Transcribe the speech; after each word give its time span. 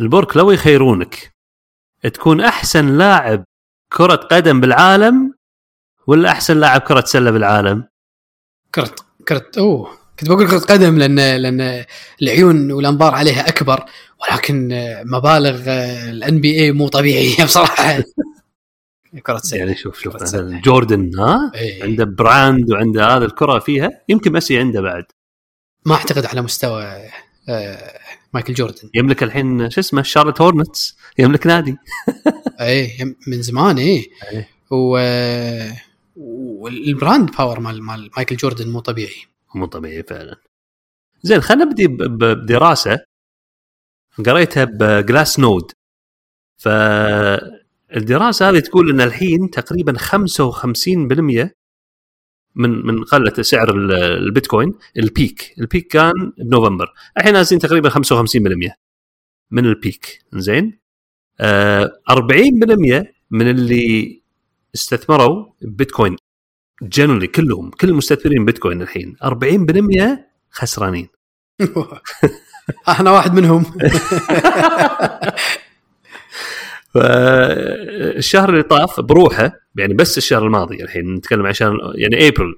البورك 0.00 0.36
لو 0.36 0.50
يخيرونك. 0.50 1.32
تكون 2.02 2.40
أحسن 2.40 2.98
لاعب 2.98 3.44
كرة 3.92 4.14
قدم 4.14 4.60
بالعالم 4.60 5.34
ولا 6.06 6.30
أحسن 6.30 6.60
لاعب 6.60 6.80
كرة 6.80 7.00
سلة 7.00 7.30
بالعالم؟ 7.30 7.84
كره 8.74 8.94
كره 9.28 9.50
أوه. 9.58 9.90
كنت 10.20 10.28
بقول 10.28 10.48
كرة 10.48 10.58
قدم 10.58 10.98
لأن 10.98 11.36
لأن 11.36 11.84
العيون 12.22 12.72
والأنظار 12.72 13.14
عليها 13.14 13.48
أكبر 13.48 13.84
ولكن 14.22 14.68
مبالغ 15.04 15.70
ال 16.10 16.40
NBA 16.40 16.72
مو 16.72 16.88
طبيعية 16.88 17.44
بصراحة. 17.44 18.02
كرة 19.26 19.38
سلة. 19.38 19.58
يعني 19.58 19.76
شوف 19.76 19.98
شوف 19.98 20.14
مثلا 20.14 20.60
جوردن 20.60 21.18
ها؟ 21.18 21.52
إيه. 21.54 21.82
عنده 21.82 22.04
brand 22.04 22.70
وعنده 22.72 23.06
هذا 23.16 23.24
الكرة 23.24 23.58
فيها 23.58 23.90
يمكن 24.08 24.32
ميسي 24.32 24.58
عنده 24.58 24.80
بعد. 24.80 25.04
ما 25.84 25.94
أعتقد 25.94 26.26
على 26.26 26.42
مستوى 26.42 26.84
آه، 27.48 27.98
مايكل 28.34 28.54
جوردن. 28.54 28.90
يملك 28.94 29.22
الحين 29.22 29.70
شو 29.70 29.80
اسمه 29.80 30.02
Charlotte 30.02 30.40
Hornets. 30.40 30.96
يملك 31.18 31.46
نادي. 31.46 31.76
اي 32.60 33.14
من 33.26 33.42
زمان 33.42 33.78
اي 33.78 34.06
أيه. 34.32 34.48
و 34.70 34.98
وال 36.16 36.49
brand 36.49 37.30
power 37.30 37.60
مال 37.60 37.82
مال 37.82 38.10
مايكل 38.16 38.36
جوردن 38.36 38.68
مو 38.68 38.80
طبيعي. 38.80 39.22
مو 39.54 39.66
طبيعي 39.66 40.02
فعلا. 40.02 40.36
زين 41.22 41.40
خلينا 41.40 41.64
نبدي 41.64 41.86
بدراسة. 41.88 42.98
قريتها 44.26 44.64
ب 44.64 45.40
Glassnode 45.40 45.72
فالدراسه 46.56 48.50
هذه 48.50 48.58
تقول 48.58 48.90
إن 48.90 49.00
الحين 49.00 49.50
تقريبا 49.50 49.98
55% 49.98 51.50
من 52.56 52.86
من 52.86 53.04
قمة 53.04 53.42
سعر 53.42 53.70
البيتكوين 53.70 54.74
ال 54.96 55.06
peak. 55.06 55.54
ال 55.58 55.64
peak 55.64 55.86
كان 55.86 56.32
بنوفمبر. 56.38 56.92
الحين 57.16 57.32
نازلين 57.32 57.60
تقريبا 57.60 57.88
55% 57.88 58.74
من 59.50 59.66
ال 59.66 59.76
peak. 59.76 60.24
زين؟ 60.34 60.78
آه 61.40 61.90
40% 62.10 63.04
من 63.30 63.50
اللي 63.50 64.22
استثمروا 64.74 65.46
بيتكوين. 65.62 66.16
generally 66.82 67.26
كلهم 67.26 67.70
كل 67.70 67.88
المستثمرين 67.88 68.44
بيتكوين 68.44 68.82
الحين. 68.82 69.16
40% 69.24 70.18
خسرانين. 70.50 71.08
أنا 73.00 73.10
واحد 73.10 73.34
منهم. 73.34 73.64
فالشهر 76.98 78.50
اللي 78.50 78.62
طاف 78.62 79.00
بروحه 79.00 79.52
يعني 79.76 79.94
بس 79.94 80.18
الشهر 80.18 80.46
الماضي 80.46 80.82
الحين 80.82 81.14
نتكلم 81.14 81.46
عشان 81.46 81.78
يعني 81.94 82.28
ابريل 82.28 82.54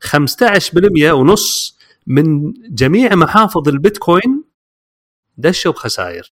15% 0.00 1.12
ونص 1.12 1.78
من 2.06 2.52
جميع 2.68 3.14
محافظ 3.14 3.68
البيتكوين 3.68 4.44
دشوا 5.36 5.72
بخسائر. 5.72 6.32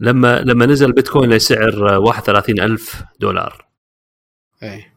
لما 0.00 0.40
لما 0.40 0.66
نزل 0.66 0.86
البيتكوين 0.86 1.30
لسعر 1.30 1.96
31000 1.96 3.04
دولار. 3.20 3.66
إيه. 4.62 4.94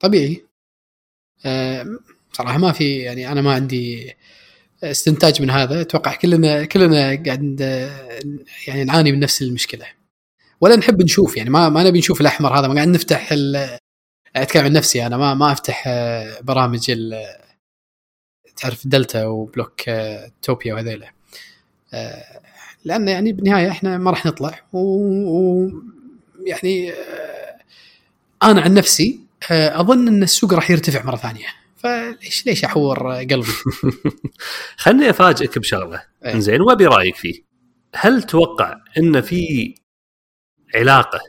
طبيعي. 0.00 0.46
أه 1.44 1.86
صراحة 2.32 2.58
ما 2.58 2.72
في 2.72 2.98
يعني 2.98 3.32
أنا 3.32 3.42
ما 3.42 3.54
عندي 3.54 4.12
استنتاج 4.82 5.42
من 5.42 5.50
هذا. 5.50 5.80
أتوقع 5.80 6.14
كلنا 6.14 6.64
كلنا 6.64 7.22
قاعد 7.26 7.60
يعني 8.68 8.84
نعاني 8.84 9.12
من 9.12 9.20
نفس 9.20 9.42
المشكلة. 9.42 9.86
ولا 10.64 10.76
نحب 10.76 11.02
نشوف 11.02 11.36
يعني 11.36 11.50
ما 11.50 11.68
ما 11.68 11.82
نبي 11.82 11.98
نشوف 11.98 12.20
الأحمر 12.20 12.58
هذا 12.58 12.68
ما 12.68 12.74
قاعد 12.74 12.88
نفتح 12.88 13.34
اتكلم 14.36 14.64
عن 14.64 14.72
نفسي 14.72 15.06
أنا 15.06 15.16
ما 15.16 15.34
ما 15.34 15.52
أفتح 15.52 15.84
آه، 15.86 16.40
برامج 16.40 16.92
تعرف 18.56 18.86
دلتا 18.86 19.26
وبلوك 19.26 19.88
آه، 19.88 20.30
توبيا 20.42 20.74
وهذيلا 20.74 21.10
آه، 21.94 22.40
لأن 22.84 23.08
يعني 23.08 23.32
بالنهاية 23.32 23.70
إحنا 23.70 23.98
ما 23.98 24.10
راح 24.10 24.26
نطلع 24.26 24.60
ويعني 24.72 25.72
أنا 28.42 28.60
عن 28.60 28.74
نفسي 28.74 29.20
أظن 29.50 30.08
إن 30.08 30.22
السوق 30.22 30.54
راح 30.54 30.70
يرتفع 30.70 31.04
مرة 31.04 31.16
ثانية 31.16 31.46
فليش 31.76 32.46
ليش 32.46 32.64
أحور 32.64 33.12
قلبي؟ 33.12 33.52
خلني 34.82 35.10
أفاجئك 35.10 35.58
بشغلة 35.58 36.02
إيه. 36.24 36.38
زين 36.38 36.60
وأبي 36.60 36.86
رأيك 36.86 37.16
فيه. 37.16 37.42
هل 37.94 38.22
تتوقع 38.22 38.80
إن 38.98 39.20
في 39.20 39.74
علاقة 40.74 41.20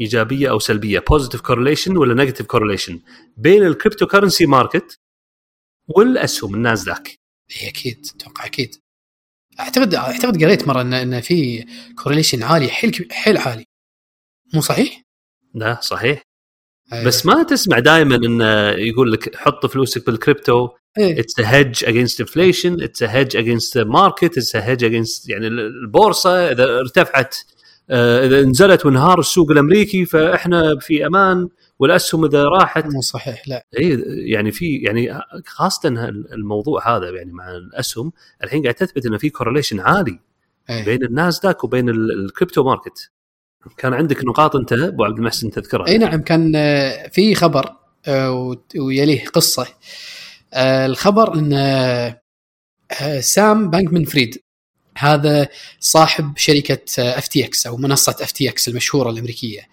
إيجابية 0.00 0.50
أو 0.50 0.58
سلبية 0.58 0.98
positive 0.98 1.40
correlation 1.40 1.96
ولا 1.96 2.14
negative 2.14 2.46
correlation 2.46 3.00
بين 3.36 3.66
ال 3.66 4.06
cryptocurrency 4.06 4.46
market 4.46 4.98
والأسهم 5.88 6.54
النازداك؟ 6.54 7.18
إي 7.62 7.68
أكيد 7.68 8.06
أتوقع 8.16 8.46
أكيد. 8.46 8.76
أعتقد 9.60 9.94
أعتقد 9.94 10.44
قريت 10.44 10.68
مرة 10.68 10.80
إن 10.80 10.92
إن 10.94 11.20
في 11.20 11.66
correlation 12.02 12.42
عالي 12.42 12.68
حيل 12.68 13.08
حيل 13.10 13.36
عالي. 13.36 13.64
مو 14.54 14.60
صحيح؟ 14.60 15.02
لا 15.54 15.80
صحيح. 15.82 16.22
أيوة. 16.92 17.04
بس 17.04 17.26
ما 17.26 17.42
تسمع 17.42 17.78
دائما 17.78 18.16
انه 18.16 18.70
يقول 18.70 19.12
لك 19.12 19.36
حط 19.36 19.66
فلوسك 19.66 20.06
بال 20.06 20.22
crypto 20.22 20.68
it's 20.98 21.40
a 21.40 21.50
hedge 21.50 21.84
against 21.84 22.20
inflation 22.20 22.82
it's 22.82 23.02
a 23.02 23.06
hedge 23.12 23.36
against 23.36 23.78
market 23.78 24.24
it's 24.24 24.56
a 24.56 24.64
hedge 24.64 24.84
against 24.84 25.28
يعني 25.28 25.46
البورصة 25.46 26.50
إذا 26.50 26.78
ارتفعت 26.78 27.36
اذا 27.92 28.42
نزلت 28.42 28.86
وانهار 28.86 29.18
السوق 29.18 29.50
الأمريكي 29.50 30.04
فإحنا 30.04 30.78
في 30.80 31.06
أمان 31.06 31.48
والأسهم 31.78 32.24
إذا 32.24 32.44
راحت 32.44 32.86
مو 32.86 33.00
صحيح 33.00 33.48
لا. 33.48 33.66
اي 33.78 34.02
يعني 34.06 34.52
في 34.52 34.76
يعني 34.76 35.20
خاصة 35.46 35.88
الموضوع 36.32 36.96
هذا 36.96 37.10
يعني 37.10 37.32
مع 37.32 37.50
الأسهم 37.50 38.12
الحين 38.44 38.62
قاعد 38.62 38.74
تثبت 38.74 39.06
إنه 39.06 39.18
في 39.18 39.30
correlation 39.30 39.80
عالي 39.80 40.18
أيه. 40.70 40.84
بين 40.84 41.04
الناسداك 41.04 41.64
وبين 41.64 41.88
ال 41.88 41.99
crypto 41.99 42.64
market 42.64 43.10
كان 43.76 43.94
عندك 43.94 44.24
نقاط 44.24 44.56
أنت 44.56 44.72
أبو 44.72 45.04
عبد 45.04 45.18
المحسن 45.18 45.50
تذكرها؟ 45.50 45.86
إي 45.86 45.98
نعم 45.98 46.22
كان 46.22 46.52
آه، 46.56 47.08
في 47.08 47.34
خبر 47.34 47.72
آه، 48.08 48.56
ويليه 48.76 49.24
قصة. 49.26 49.66
الخبر 50.56 51.34
إن 51.34 51.52
سام 53.20 53.70
بانكمان 53.70 54.04
فريد 54.04 54.42
هذا 54.98 55.48
صاحب 55.80 56.32
شركة 56.36 56.78
اف 56.98 57.28
تي 57.28 57.44
إكس 57.44 57.66
أو 57.66 57.76
منصة 57.76 58.16
اف 58.20 58.32
تي 58.32 58.48
إكس 58.48 58.68
المشهورة 58.68 59.10
الأمريكية. 59.10 59.68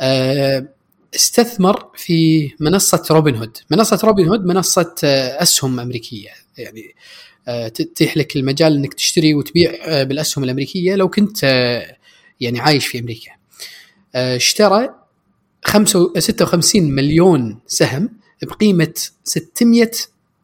آه، 0.00 0.68
استثمر 1.14 1.86
في 1.94 2.50
منصة 2.60 3.04
روبن 3.10 3.36
هود. 3.36 3.58
منصة 3.70 4.00
روبن 4.04 4.28
هود 4.28 4.44
منصة 4.44 4.94
آه، 5.04 5.42
أسهم 5.42 5.80
أمريكية. 5.80 6.30
يعني 6.58 6.94
آه، 7.48 7.68
تتيح 7.68 8.16
لك 8.16 8.36
المجال 8.36 8.76
إنك 8.76 8.94
تشتري 8.94 9.34
وتبيع 9.34 10.02
بالأسهم 10.02 10.44
الأمريكية 10.44 10.94
لو 10.94 11.08
كنت 11.08 11.42
يعني 12.40 12.60
عايش 12.60 12.86
في 12.86 12.98
أمريكا. 12.98 13.30
اشترى 14.14 14.88
56 16.18 16.90
مليون 16.90 17.58
سهم 17.66 18.10
بقيمة 18.42 18.94
600 19.24 19.90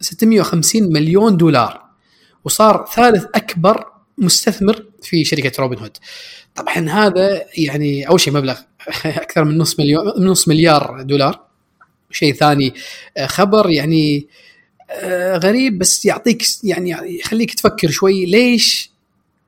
650 0.01 0.93
مليون 0.93 1.37
دولار. 1.37 1.83
وصار 2.45 2.87
ثالث 2.95 3.25
أكبر 3.35 3.92
مستثمر 4.23 4.85
في 5.03 5.25
شركة 5.25 5.63
روبن 5.63 5.79
هود 5.79 5.97
طبعا 6.55 6.89
هذا 6.91 7.45
يعني 7.59 8.09
أول 8.09 8.21
شيء 8.21 8.33
مبلغ 8.33 8.59
أكثر 9.05 9.45
من 9.45 9.59
نص 9.59 9.81
مليون 9.81 10.27
نص 10.27 10.49
مليار 10.49 11.03
دولار. 11.03 11.53
شيء 12.13 12.35
ثاني 12.35 12.75
آه، 13.17 13.27
خبر 13.27 13.71
يعني 13.71 14.29
آه، 14.91 15.37
غريب 15.37 15.79
بس 15.79 16.05
يعطيك 16.05 16.43
يعني 16.65 16.91
يخليك 17.19 17.55
تفكر 17.55 17.91
شوي 17.91 18.27
ليش 18.27 18.91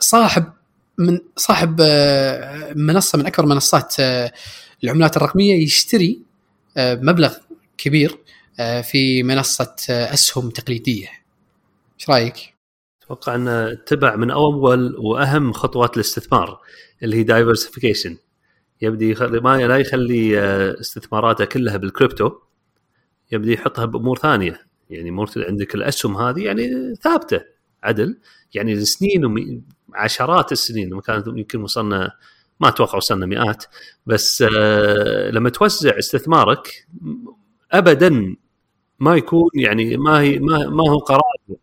صاحب 0.00 0.52
من 0.98 1.18
صاحب 1.36 1.80
آه، 1.80 2.72
منصة 2.76 3.18
من 3.18 3.26
أكبر 3.26 3.46
منصات 3.46 3.94
العملات 4.84 5.16
الرقمية 5.16 5.62
يشتري 5.62 6.20
مبلغ 6.78 7.34
كبير 7.78 8.18
في 8.82 9.22
منصة 9.22 9.74
أسهم 9.90 10.50
تقليدية. 10.50 11.08
إيش 12.00 12.10
رأيك؟ 12.10 12.53
أتوقع 13.04 13.34
انه 13.34 13.74
تبع 13.74 14.16
من 14.16 14.30
أول 14.30 14.96
وأهم 14.98 15.52
خطوات 15.52 15.96
الاستثمار 15.96 16.60
اللي 17.02 17.16
هي 17.16 17.22
diversification 17.22 18.16
يبدي 18.82 19.10
يخلي 19.10 19.40
ما 19.40 19.66
لا 19.66 19.76
يخلي 19.76 20.40
آه، 20.40 20.80
استثماراته 20.80 21.44
كلها 21.44 21.76
بالكريبتو 21.76 22.32
يبدي 23.32 23.52
يحطها 23.52 23.84
بأمور 23.84 24.18
ثانية. 24.18 24.66
يعني 24.90 25.08
امور 25.08 25.30
عندك 25.36 25.74
الأسهم 25.74 26.16
هذه 26.16 26.44
يعني 26.44 26.94
ثابتة 26.94 27.40
عدل. 27.82 28.18
يعني 28.54 28.72
السنين 28.72 29.22
عشرات 29.94 30.52
السنين 30.52 31.00
كانت 31.00 31.26
يمكن 31.26 31.62
وصلنا 31.62 32.12
ما 32.60 32.68
أتوقع 32.68 32.96
وصلنا 32.96 33.26
مئات. 33.26 33.64
بس 34.06 34.44
آه 34.56 35.30
لما 35.30 35.50
توزع 35.50 35.98
استثمارك 35.98 36.86
ابدا 37.72 38.36
ما 39.00 39.16
يكون 39.16 39.50
يعني 39.54 39.96
ما 39.96 40.20
هي 40.20 40.38
ما, 40.38 40.68
ما 40.68 40.90
هو 40.90 40.98
قرار 40.98 41.58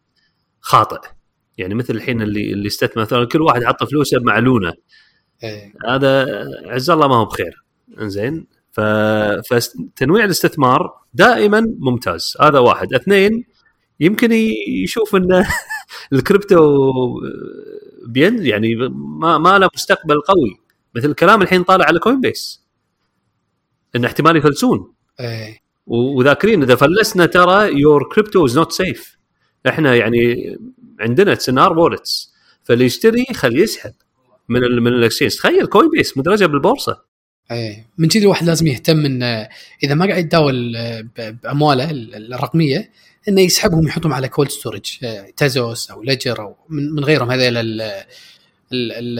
خاطئ. 0.60 1.21
يعني 1.58 1.76
مثل 1.76 1.96
الحين 1.96 2.22
اللي 2.22 2.54
اللي 2.54 2.68
استثمر 2.68 3.02
مثلا 3.04 3.26
كل 3.26 3.42
واحد 3.42 3.64
حط 3.64 3.84
فلوسه 3.84 4.18
مع 4.22 4.40
لونه. 4.40 4.74
إيه. 5.44 5.74
هذا 5.88 6.26
عز 6.66 6.90
الله 6.90 7.08
ما 7.08 7.16
هو 7.16 7.26
بخير. 7.26 7.64
إنزين؟ 8.02 8.48
ف... 8.72 8.80
فتنويع 9.54 10.26
الاستثمار 10.26 10.94
دائما 11.14 11.76
ممتاز. 11.80 12.38
هذا 12.42 12.60
واحد. 12.60 12.94
اثنين 12.94 13.46
يمكن 14.00 14.32
يشوف 14.84 15.16
ان 15.16 15.46
الكريبتو 16.14 16.82
بين 18.08 18.46
يعني 18.46 18.76
ما 19.20 19.38
ما 19.38 19.58
له 19.60 19.70
مستقبل 19.76 20.22
قوي. 20.22 20.60
مثل 20.96 21.10
الكلام 21.10 21.42
الحين 21.42 21.64
طالع 21.64 21.86
على 21.86 22.00
كوين 22.00 22.22
بيس 22.22 22.62
إن 23.96 24.06
احتمال 24.06 24.38
يفلسون. 24.38 24.94
و- 25.88 26.18
وذاكرين 26.20 26.64
إذا 26.64 26.76
فلسنا 26.76 27.26
ترى 27.26 27.80
your 27.82 28.10
crypto 28.16 28.46
is 28.46 28.58
not 28.58 28.72
safe 28.72 29.18
إحنا 29.68 29.96
يعني 29.96 30.56
عندنا 31.02 31.36
سنار 31.36 31.78
wallets 31.80 32.34
فاللي 32.64 32.86
يشتري 32.86 33.26
خليه 33.34 33.64
يسحب 33.64 33.94
من 34.50 34.64
ال 34.64 34.82
من 34.82 34.94
ال 34.94 34.98
exchange 34.98 35.36
تخيل 35.36 35.66
كوين 35.66 35.90
بيس 35.90 36.18
مدرجة 36.18 36.46
بالبورصة. 36.46 37.02
إيه. 37.52 37.88
من 37.98 38.08
كذي 38.08 38.24
الواحد 38.24 38.46
لازم 38.48 38.68
يهتم 38.68 39.06
انه 39.06 39.50
إذا 39.84 39.94
ما 39.94 40.06
قاعد 40.06 40.18
يتداول 40.20 40.74
بامواله 41.18 41.92
ال- 41.92 42.34
الرقمية 42.34 42.92
إنه 43.30 43.42
يسحبهم 43.42 43.88
يحطهم 43.88 44.14
على 44.14 44.28
cold 44.30 44.50
storage 44.50 44.98
تريزور 45.38 45.92
أو 45.92 46.04
ليجر 46.04 46.42
أو 46.42 46.56
من 46.70 47.04
غيرهم. 47.04 47.32
هذيل 47.32 47.58
ال 47.58 47.82
ال 47.82 48.92
ال 48.92 49.20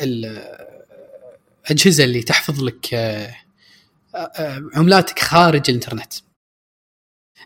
ال- 0.00 0.58
الأجهزة 1.64 2.04
اللي 2.04 2.22
تحفظ 2.22 2.62
لك 2.64 2.94
آه، 2.94 3.34
آه، 4.14 4.62
عملاتك 4.74 5.18
خارج 5.18 5.62
الإنترنت. 5.68 6.12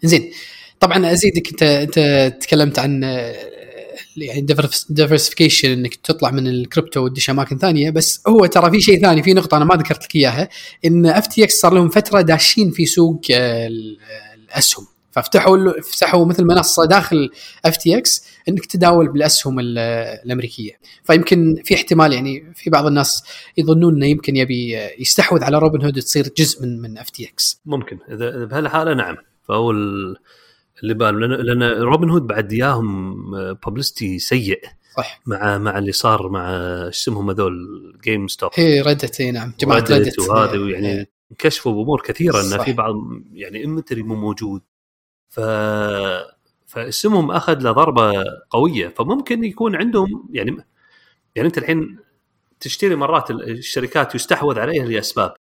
زين 0.02 0.32
طبعا 0.80 1.12
أزيدك 1.12 1.48
انت 1.50 1.62
أنت 1.62 2.34
تكلمت 2.42 2.78
عن 2.78 3.04
آه، 3.04 3.34
يعني 4.16 4.46
diversification 4.90 5.70
إنك 5.70 5.94
تطلع 5.94 6.30
من 6.30 6.46
الكريبتو 6.46 7.00
وتدش 7.04 7.30
أماكن 7.30 7.58
ثانية 7.58 7.90
بس 7.90 8.22
هو 8.28 8.46
ترى 8.46 8.70
في 8.70 8.80
شيء 8.80 9.00
ثاني 9.00 9.22
في 9.22 9.34
نقطة 9.34 9.56
أنا 9.56 9.64
ما 9.64 9.74
ذكرت 9.74 10.04
لك 10.04 10.16
إياها 10.16 10.48
إن 10.84 11.06
أف 11.06 11.26
تي 11.26 11.44
إكس 11.44 11.54
صار 11.60 11.74
لهم 11.74 11.88
فترة 11.88 12.20
داشين 12.20 12.70
في 12.70 12.86
سوق 12.86 13.20
آه، 13.30 13.66
ال- 13.66 13.98
الأسهم. 14.44 14.86
ففتحوا 15.12 15.80
فتحوا 15.92 16.26
مثل 16.26 16.44
منصة 16.44 16.84
داخل 16.84 17.30
أف 17.64 17.76
تي 17.76 17.98
إكس 17.98 18.24
إنك 18.48 18.66
تداول 18.66 19.12
بالأسهم 19.12 19.60
ال- 19.60 19.78
الأمريكية. 20.24 20.72
فيمكن 21.04 21.62
في 21.64 21.74
احتمال 21.74 22.12
يعني 22.12 22.52
في 22.54 22.70
بعض 22.70 22.86
الناس 22.86 23.22
يظنون 23.56 23.94
إنه 23.94 24.06
يمكن 24.06 24.36
يبي 24.36 24.78
آه، 24.78 24.90
يستحوذ 24.98 25.44
على 25.44 25.58
روبن 25.58 25.84
هود 25.84 26.00
تصير 26.00 26.28
جزء 26.36 26.62
من 26.62 26.80
من 26.80 26.98
أف 26.98 27.10
تي 27.10 27.24
إكس. 27.28 27.60
ممكن. 27.66 27.98
اذا 28.12 28.44
بهالحالة 28.44 28.94
نعم. 28.94 29.16
فهو 29.48 29.72
اللي 30.82 30.94
بال 30.94 31.20
لأن 31.20 31.30
لأن 31.30 31.62
روبن 31.82 32.10
هود 32.10 32.26
بعد 32.26 32.52
ياهم 32.52 33.14
publicity 33.54 34.18
سيء. 34.18 34.64
صح. 34.96 35.20
مع 35.26 35.58
مع 35.58 35.78
اللي 35.78 35.92
صار 35.92 36.28
مع 36.28 36.50
إيش 36.86 36.98
اسمهم 36.98 37.30
هذول 37.30 37.54
جيم 38.04 38.28
ستوب 38.28 38.50
هي 38.54 38.80
ردت 38.80 39.20
إي 39.20 39.30
نعم 39.30 39.52
جماعة 39.60 39.78
ردت 39.78 40.18
وهذا. 40.18 40.56
يعني 40.56 41.08
انكشفوا 41.30 41.72
بأمور 41.72 42.00
كثيرة 42.00 42.40
إن 42.40 42.42
صح. 42.42 42.64
في 42.64 42.72
بعض 42.72 42.94
يعني 43.32 43.64
inventory 43.64 44.02
مو 44.02 44.14
موجود. 44.14 44.62
ف 45.28 45.40
فاسمهم 46.66 47.30
أخذ 47.30 47.58
له 47.58 47.72
ضربة 47.72 48.24
قوية. 48.50 48.88
فممكن 48.88 49.44
يكون 49.44 49.76
عندهم 49.76 50.28
يعني 50.32 50.56
يعني 51.34 51.48
أنت 51.48 51.58
الحين 51.58 51.98
تشتري 52.60 52.96
مرات 52.96 53.30
الشركات 53.30 54.14
يستحوذ 54.14 54.58
عليها 54.58 54.84
لأسباب. 54.84 55.34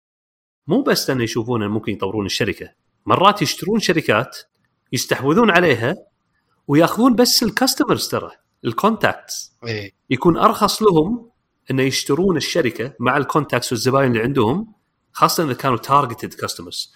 مو 0.66 0.82
بس 0.82 1.10
لأن 1.10 1.20
يشوفون 1.20 1.68
ممكن 1.68 1.92
يطورون 1.92 2.26
الشركة. 2.26 2.68
مرات 3.06 3.42
يشترون 3.42 3.80
شركات 3.80 4.36
يستحوذون 4.92 5.50
عليها 5.50 5.96
وياخذون 6.68 7.14
بس 7.14 7.42
ال 7.42 7.49
customers 7.49 8.08
ترى 8.08 8.30
ال 8.64 8.75
contacts 8.75 9.56
إيه. 9.66 9.92
يكون 10.10 10.36
أرخص 10.36 10.82
لهم 10.82 11.30
إنه 11.70 11.82
يشترون 11.82 12.36
الشركة 12.36 12.92
مع 13.00 13.16
ال 13.16 13.23
contacts 13.23 13.72
والزباين 13.72 14.10
اللي 14.10 14.22
عندهم 14.22 14.72
خاصة 15.12 15.44
إذا 15.44 15.52
كانوا 15.52 15.76
targeted 15.76 16.34
customers 16.34 16.94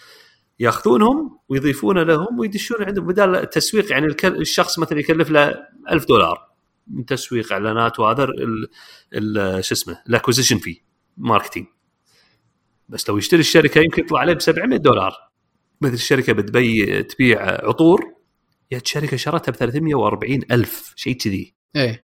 ياخذونهم 0.61 1.39
ويضيفون 1.49 1.99
لهم 1.99 2.39
ويدشون 2.39 2.85
عندهم 2.85 3.07
بدال 3.07 3.37
التسويق 3.37 3.93
يعني 3.93 4.07
الشخص 4.25 4.79
مثلا 4.79 4.99
يكلف 4.99 5.31
له 5.31 5.55
1000 5.91 6.07
دولار 6.09 6.51
من 6.87 7.07
تسويق 7.07 7.53
إعلانات 7.53 8.01
وهذا 8.01 8.27
شو 9.61 9.75
اسمه 9.75 10.03
ال 10.09 10.13
acquisition 10.13 10.59
في 10.59 10.81
marketing 11.17 11.67
بس 12.89 13.09
لو 13.09 13.19
يشتري 13.19 13.41
الشركة 13.41 13.79
يمكن 13.79 14.05
يطلع 14.05 14.21
عليه 14.21 14.33
ب 14.33 14.41
700 14.41 14.79
دولار. 14.79 15.30
مثل 15.81 15.95
الشركة 15.95 16.33
بتبي 16.33 17.03
تبيع 17.03 17.43
عطور 17.69 18.15
يا 18.71 18.81
شركة 18.85 19.17
شرتها 19.17 19.53
ب 19.53 19.57
340 19.57 20.41
ألف 20.51 20.93
شيء 20.97 21.17
كذي. 21.17 21.55
إيه. 21.77 22.05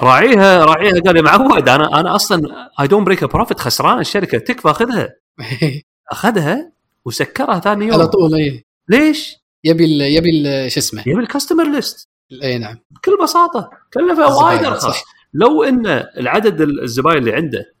راعيها 0.00 0.64
راعيها 0.64 1.00
قال 1.00 1.16
يا 1.16 1.22
معود 1.22 1.68
أنا 1.68 2.00
أنا 2.00 2.14
أصلا 2.14 2.70
I 2.80 2.86
don't 2.86 3.06
break 3.06 3.24
profit 3.24 3.60
خسران 3.60 4.00
الشركة 4.00 4.38
تكفى 4.38 4.70
أخذها. 4.70 5.14
أخذها 6.12 6.72
وسكرها 7.04 7.60
ثاني 7.60 7.84
يوم. 7.84 7.94
على 7.94 8.06
طول 8.06 8.34
إيه. 8.34 8.64
ليش؟ 8.88 9.36
يبي 9.64 9.84
ال 9.84 10.00
يبي 10.00 10.30
ال 10.30 10.72
شو 10.72 10.80
اسمه؟ 10.80 11.02
يبي 11.06 11.20
ال 11.20 11.26
customer 11.26 11.70
list 11.70 12.08
اي 12.42 12.58
نعم. 12.58 12.78
بكل 12.90 13.18
بساطة 13.22 13.70
كلفه 13.94 14.36
وايد 14.36 14.64
أرخص. 14.64 15.02
لو 15.34 15.62
إن 15.62 15.86
العدد 16.16 16.60
الزباين 16.60 17.18
اللي 17.18 17.32
عنده 17.32 17.74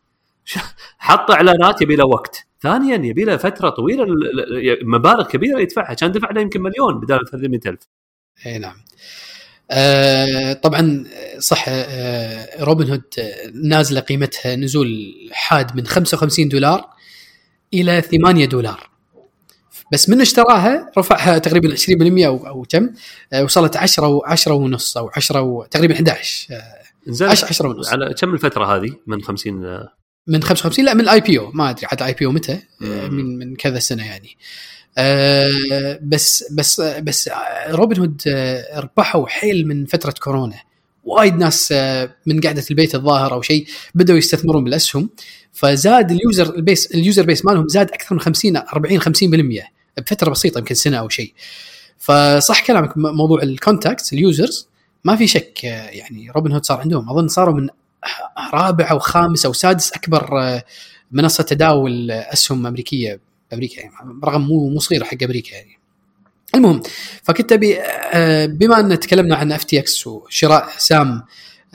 حط 0.98 1.30
إعلانات 1.30 1.82
يبي 1.82 1.96
له 1.96 2.06
وقت. 2.06 2.46
ثانيا 2.64 3.06
يبي 3.06 3.24
له 3.24 3.36
فترة 3.36 3.70
طويلة 3.70 4.02
ال- 4.04 4.68
ال- 4.80 4.90
مبالغ 4.90 5.26
كبيرة 5.28 5.60
يدفعها 5.60 5.94
كان 5.94 6.12
دفع 6.12 6.30
له 6.30 6.40
يمكن 6.40 6.62
مليون 6.62 7.00
بدال 7.00 7.28
300000 7.30 7.78
اي 8.46 8.58
نعم. 8.58 8.76
آه 9.70 10.52
طبعا 10.52 11.04
صح 11.38 11.64
آه 11.68 12.64
روبن 12.64 12.90
هود 12.90 13.02
آه، 13.18 13.50
نازلة 13.54 14.00
قيمتها 14.00 14.56
نزول 14.56 15.14
حاد 15.32 15.76
من 15.76 15.86
55 15.86 16.48
دولار 16.48 16.84
إلى 17.74 18.00
8 18.00 18.44
دولار. 18.46 18.90
بس 19.92 20.08
من 20.08 20.20
اشتراها 20.20 20.90
رفعها 20.98 21.38
تقريبا 21.38 21.74
20% 21.76 22.26
أو 22.26 22.46
أو 22.46 22.62
كم 22.68 22.90
آه 23.32 23.44
وصلت 23.44 23.76
10 23.76 24.08
و 24.08 24.22
10 24.26 24.52
ونص 24.54 24.96
أو 24.96 25.10
10 25.16 25.40
و 25.40 25.64
تقريبا 25.64 25.94
11 25.94 26.54
آه 26.54 26.62
نزل 27.10 27.26
10 27.28 27.48
10 27.48 27.68
ونص. 27.68 27.92
على 27.92 28.14
كم 28.14 28.34
الفترة 28.34 28.76
هذه 28.76 28.90
من 29.06 29.22
50 29.22 29.64
آه، 29.64 29.88
من 30.26 30.42
55 30.42 30.84
لا 30.84 30.94
من 30.94 31.00
ال 31.00 31.20
IPO 31.20 31.52
ما 31.52 31.70
أدري 31.70 31.86
عاد 31.86 32.02
IPO 32.02 32.32
متى؟ 32.32 32.58
آه،. 32.82 33.08
من 33.08 33.38
من 33.38 33.56
كذا 33.56 33.78
سنة 33.78 34.06
يعني. 34.06 34.36
آه، 34.98 35.98
بس 36.02 36.52
بس 36.52 36.80
بس 36.80 37.30
روبن 37.68 37.98
هود 37.98 38.22
آه، 38.26 38.80
ربحوا 38.80 39.26
حيل 39.28 39.68
من 39.68 39.86
فترة 39.86 40.14
كورونا. 40.22 40.56
وايد 41.04 41.34
ناس 41.34 41.72
من 42.26 42.40
قعدة 42.40 42.64
البيت 42.70 42.94
الظاهر 42.94 43.32
أو 43.32 43.42
شيء 43.42 43.66
بدأوا 43.94 44.18
يستثمرون 44.18 44.64
بالأسهم. 44.64 45.10
فزاد 45.52 46.10
ال 46.10 46.19
user 46.19 46.54
ال 46.54 46.62
base 46.62 46.94
ال 46.94 47.00
user 47.00 47.26
base 47.26 47.44
مالهم 47.44 47.68
زاد 47.68 47.90
أكثر 47.90 48.14
من 48.14 48.20
50 48.20 48.56
40 48.56 49.00
50% 49.00 49.70
بفترة 49.98 50.30
بسيطة 50.30 50.58
يمكن 50.58 50.74
سنة 50.74 50.96
أو 50.96 51.08
شيء. 51.08 51.32
فصح 51.98 52.66
كلامك 52.66 52.96
موضوع 52.96 53.42
ال 53.42 53.50
contacts 53.50 54.12
ال 54.12 54.21
users 54.21 54.68
ما 55.04 55.16
في 55.16 55.26
شك 55.26 55.64
يعني 55.64 56.30
روبن 56.36 56.52
هود 56.52 56.64
صار 56.64 56.80
عندهم. 56.80 57.10
أظن 57.10 57.28
صاروا 57.28 57.54
من 57.54 57.68
رابع 58.54 58.90
أو 58.90 58.98
خامس 58.98 59.46
أو 59.46 59.52
سادس 59.52 59.92
أكبر 59.92 60.42
آه، 60.42 60.64
منصة 61.12 61.44
تداول 61.44 62.10
أسهم 62.10 62.66
أمريكية 62.66 63.20
بامريكا 63.50 63.80
يعني 63.80 63.92
رقم 64.24 64.40
مو 64.40 64.68
مو 64.68 64.80
صغير 64.80 65.04
حق 65.04 65.22
أمريكا 65.22 65.54
يعني. 65.54 65.78
المهم 66.54 66.82
فكنت 67.22 67.52
أبي 67.52 67.80
آه، 67.80 68.46
بما 68.46 68.80
أن 68.80 69.00
تكلمنا 69.00 69.36
عن 69.36 69.52
أف 69.52 69.64
تي 69.64 69.78
إكس 69.78 70.06
وشراء 70.06 70.68
سام 70.78 71.22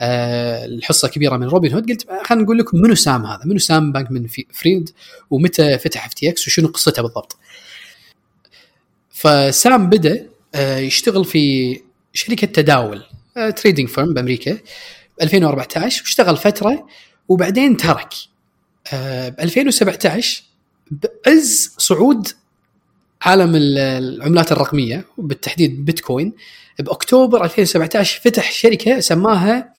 آه، 0.00 0.64
الحصة 0.64 1.08
كبيرة 1.08 1.36
من 1.36 1.46
روبن 1.46 1.72
هود 1.72 1.90
قلت 1.90 2.06
خلينا 2.24 2.44
نقول 2.44 2.58
لكم 2.58 2.78
منو 2.78 2.94
سام 2.94 3.26
هذا؟ 3.26 3.40
منو 3.44 3.58
سام؟ 3.58 3.92
بانكمان 3.92 4.26
فريد 4.52 4.90
ومتى 5.30 5.78
فتح 5.78 6.06
أف 6.06 6.14
تي 6.14 6.30
إكس 6.30 6.46
وشنو 6.46 6.68
قصته 6.68 7.02
بالضبط؟ 7.02 7.36
ف 9.10 9.37
سام 9.37 9.90
بدأ 9.90 10.26
يشتغل 10.56 11.24
في 11.24 11.76
شركة 12.12 12.46
تداول 12.46 13.02
trading 13.56 13.88
firm 13.88 14.14
بأمريكا. 14.14 14.58
2014 15.22 16.02
واشتغل 16.02 16.36
فترة 16.36 16.86
وبعدين 17.28 17.76
ترك. 17.76 18.14
ب 18.92 19.40
2017 19.40 20.42
بعز 20.90 21.74
صعود 21.78 22.28
عالم 23.22 23.56
ال- 23.56 23.78
العملات 23.78 24.52
الرقمية 24.52 25.04
وبالتحديد 25.18 25.84
بيتكوين. 25.84 26.32
بأكتوبر 26.78 27.44
2017 27.44 28.20
فتح 28.24 28.52
شركة 28.52 29.00
سماها 29.00 29.74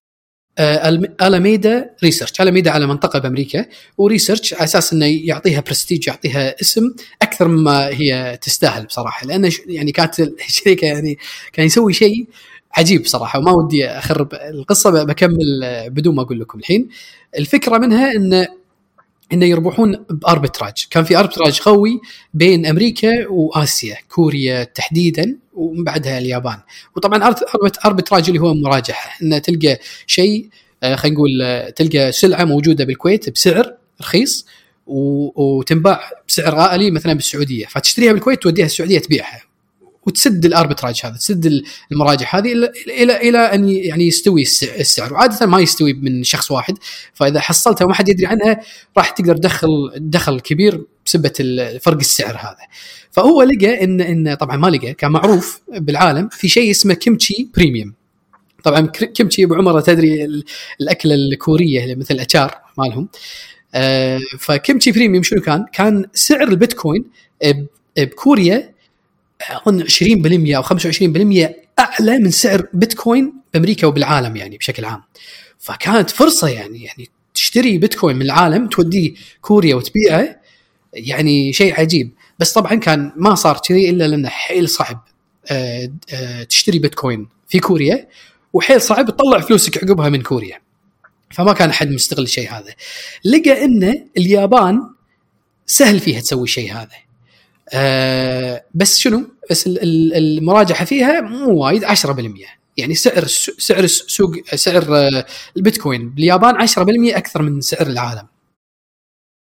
Alameda 1.21 1.89
Research. 2.03 2.41
Alameda 2.41 2.71
على 2.71 2.87
منطقة 2.87 3.19
بأمريكا 3.19 3.65
و 3.97 4.03
research 4.03 4.53
على 4.53 4.63
أساس 4.63 4.93
إنه 4.93 5.05
يعطيها 5.05 5.59
برستيج 5.61 6.07
يعطيها 6.07 6.61
اسم 6.61 6.81
أكثر 7.21 7.47
مما 7.47 7.87
هي 7.87 8.39
تستاهل 8.41 8.85
بصراحة. 8.85 9.27
لأن 9.27 9.51
يعني 9.67 9.91
كانت 9.91 10.19
الشركة 10.47 10.85
يعني 10.85 11.17
كان 11.53 11.65
يسوي 11.65 11.93
شيء 11.93 12.27
عجيب 12.73 13.05
صراحة 13.05 13.39
وما 13.39 13.51
ودي 13.51 13.87
أخرب 13.87 14.33
القصة 14.33 15.03
بكمل 15.03 15.61
بدون 15.89 16.15
ما 16.15 16.21
أقول 16.21 16.39
لكم 16.39 16.59
الحين. 16.59 16.89
الفكرة 17.37 17.77
منها 17.77 18.11
انه 18.11 18.47
انه 19.33 19.45
يربحون 19.45 20.05
بأربتراج. 20.09 20.87
كان 20.89 21.03
في 21.03 21.17
أربتراج 21.17 21.59
قوي 21.59 22.01
بين 22.33 22.65
أمريكا 22.65 23.27
وآسيا 23.27 23.97
كوريا 24.09 24.63
تحديدا 24.63 25.37
ومن 25.53 25.83
بعدها 25.83 26.17
اليابان. 26.17 26.59
وطبعا 26.95 27.35
أربتراج 27.85 28.27
اللي 28.27 28.39
هو 28.39 28.53
مراجحة. 28.53 29.23
إنه 29.23 29.37
تلقى 29.37 29.79
شيء 30.07 30.49
آه، 30.83 30.95
خلينا 30.95 31.15
نقول 31.15 31.41
آه، 31.41 31.69
تلقى 31.69 32.11
سلعة 32.11 32.43
موجودة 32.43 32.85
بالكويت 32.85 33.29
بسعر 33.29 33.73
رخيص 34.01 34.45
وتنباع 34.87 36.01
بسعر 36.27 36.55
غالي 36.55 36.91
مثلا 36.91 37.13
بالسعودية. 37.13 37.65
فتشتريها 37.65 38.13
بالكويت 38.13 38.41
توديها 38.41 38.65
السعودية 38.65 38.99
تبيعها. 38.99 39.41
وتسد 40.07 40.45
ال 40.45 40.51
arbitrage 40.51 41.01
هذا 41.03 41.15
تسد 41.17 41.63
المراجحة 41.91 42.35
هذه 42.35 42.51
إلى 42.53 42.71
إلى 42.87 43.29
إلى 43.29 43.37
أن 43.37 43.69
يعني 43.69 44.07
يستوي 44.07 44.41
الس- 44.41 44.63
السعر. 44.63 45.13
وعادة 45.13 45.45
ما 45.45 45.59
يستوي 45.59 45.93
من 45.93 46.23
شخص 46.23 46.51
واحد 46.51 46.77
فإذا 47.13 47.39
حصلتها 47.39 47.85
وما 47.85 47.93
حد 47.93 48.09
يدري 48.09 48.25
عنها 48.25 48.59
راح 48.97 49.09
تقدر 49.09 49.37
تدخل 49.37 49.91
دخل 49.97 50.39
كبير 50.39 50.81
بسبة 51.05 51.33
فرق 51.81 51.97
السعر 51.97 52.35
هذا. 52.35 52.57
فهو 53.11 53.41
لقى 53.43 53.83
ان 53.83 54.01
إن 54.01 54.33
طبعا 54.33 54.57
ما 54.57 54.67
لقى 54.67 54.93
كان 54.93 55.11
معروف 55.11 55.61
بالعالم 55.69 56.29
في 56.31 56.49
شيء 56.49 56.71
اسمه 56.71 56.93
kimchi 56.93 57.47
premium. 57.55 57.93
طبعا 58.63 58.85
كيمتشي 58.87 59.43
أبو 59.43 59.55
عمر 59.55 59.81
تدري 59.81 60.25
ال- 60.25 60.43
الأكلة 60.81 61.15
الكورية 61.15 61.95
مثل 61.95 62.13
الاتشار 62.15 62.55
مالهم. 62.77 63.09
آه، 63.75 64.19
ف 64.39 64.46
kimchi 64.46 64.91
premium 64.91 65.23
شنو 65.23 65.41
كان؟ 65.41 65.65
كان 65.73 66.05
سعر 66.13 66.43
البيتكوين 66.47 67.05
بكوريا 67.97 68.73
أظن 69.49 69.83
20% 69.83 70.55
أو 70.55 70.63
25% 70.63 71.49
أعلى 71.79 72.19
من 72.19 72.31
سعر 72.31 72.67
بيتكوين 72.73 73.33
بأمريكا 73.53 73.87
وبالعالم 73.87 74.35
يعني 74.35 74.57
بشكل 74.57 74.85
عام. 74.85 75.03
فكانت 75.59 76.09
فرصة 76.09 76.47
يعني 76.47 76.83
يعني 76.83 77.09
تشتري 77.33 77.77
بيتكوين 77.77 78.15
من 78.15 78.21
العالم 78.21 78.67
توديه 78.67 79.13
كوريا 79.41 79.75
وتبيعه 79.75 80.41
يعني 80.93 81.53
شيء 81.53 81.79
عجيب. 81.79 82.11
بس 82.39 82.53
طبعا 82.53 82.75
كان 82.75 83.11
ما 83.15 83.35
صار 83.35 83.57
كذي 83.57 83.89
إلا 83.89 84.07
لأنه 84.07 84.29
حيل 84.29 84.69
صعب 84.69 85.07
آه، 85.51 85.91
آه، 86.13 86.43
تشتري 86.43 86.79
بيتكوين 86.79 87.27
في 87.47 87.59
كوريا 87.59 88.07
وحيل 88.53 88.81
صعب 88.81 89.05
تطلع 89.05 89.39
فلوسك 89.39 89.83
عقبها 89.83 90.09
من 90.09 90.21
كوريا. 90.21 90.61
فما 91.31 91.53
كان 91.53 91.69
احد 91.69 91.91
مستغل 91.91 92.23
الشيء 92.23 92.49
هذا. 92.51 92.73
لقى 93.25 93.65
ان 93.65 94.07
اليابان 94.17 94.81
سهل 95.65 95.99
فيها 95.99 96.19
تسوي 96.21 96.43
الشيء 96.43 96.73
هذا. 96.73 97.10
آه 97.73 98.63
بس 98.73 98.99
شنو؟ 98.99 99.29
بس 99.49 99.67
ال- 99.67 99.83
ال- 99.83 100.13
المراجعة 100.13 100.85
فيها 100.85 101.21
مو 101.21 101.63
وايد 101.63 101.83
10% 101.85 102.47
يعني 102.77 102.95
سعر 102.95 103.25
سعر 103.57 103.83
السوق 103.83 104.31
سعر 104.55 104.85
آه، 104.97 105.25
البيتكوين 105.57 106.09
باليابان 106.09 106.67
10% 106.67 107.17
أكثر 107.17 107.41
من 107.41 107.61
سعر 107.61 107.87
العالم. 107.87 108.27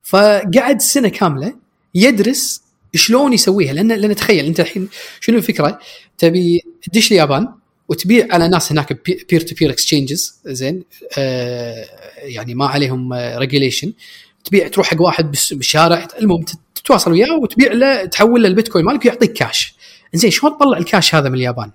فقعد 0.03 0.81
سنة 0.81 1.09
كاملة 1.09 1.55
يدرس 1.95 2.63
شلون 2.95 3.33
يسويها. 3.33 3.73
لأن 3.73 3.93
لأن 3.93 4.15
تخيل 4.17 4.45
أنت 4.47 4.61
الحين 4.61 4.89
شنو 5.21 5.37
الفكرة؟ 5.39 5.79
تبي 6.19 6.63
تدش 6.83 7.13
اليابان 7.13 7.49
وتبيع 7.89 8.27
على 8.31 8.49
ناس 8.49 8.73
هناك 8.73 9.11
peer 9.31 9.41
to 9.41 9.55
peer 9.55 9.71
exchanges 9.71 10.41
زين 10.47 10.85
آه 11.19 11.85
يعني 12.19 12.55
ما 12.55 12.67
عليهم 12.67 13.13
regulation 13.13 13.93
تبيع 14.45 14.69
تروح 14.69 14.87
حق 14.87 15.01
واحد 15.03 15.31
بالشارع 15.53 16.09
المهم 16.21 16.45
تتواصل 16.89 17.13
وياه 17.13 17.37
وتبيع 17.37 17.73
له 17.73 18.05
تحول 18.05 18.43
له 18.43 18.49
البيتكوين 18.49 18.85
مالك 18.85 19.05
ويعطيك 19.05 19.33
كاش 19.33 19.75
زين 20.15 20.31
شلون 20.31 20.57
تطلع 20.57 20.79
الكاش 20.79 21.15
هذا 21.15 21.29
من 21.29 21.35
اليابان؟ 21.35 21.71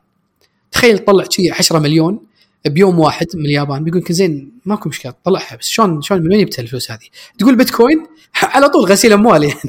تخيل 0.72 1.00
تطلع 1.00 1.25
شي 1.29 1.51
10 1.51 1.79
مليون 1.79 2.20
بيوم 2.65 3.00
واحد 3.00 3.27
من 3.34 3.46
اليابان 3.46 3.84
بيقول 3.84 4.01
لك 4.01 4.12
زين 4.12 4.51
ماكو 4.65 4.89
مشكلة 4.89 5.13
طلعها 5.24 5.55
بس 5.55 5.67
شلون 5.67 6.01
شلون 6.01 6.22
من 6.22 6.29
وين 6.29 6.46
جبت 6.46 6.60
الفلوس 6.60 6.91
هذه؟ 6.91 7.08
تقول 7.39 7.55
بيتكوين؟ 7.55 8.08
على 8.53 8.70
طول 8.70 8.86
غسيل 8.86 9.13
اموال 9.13 9.43
يعني 9.43 9.60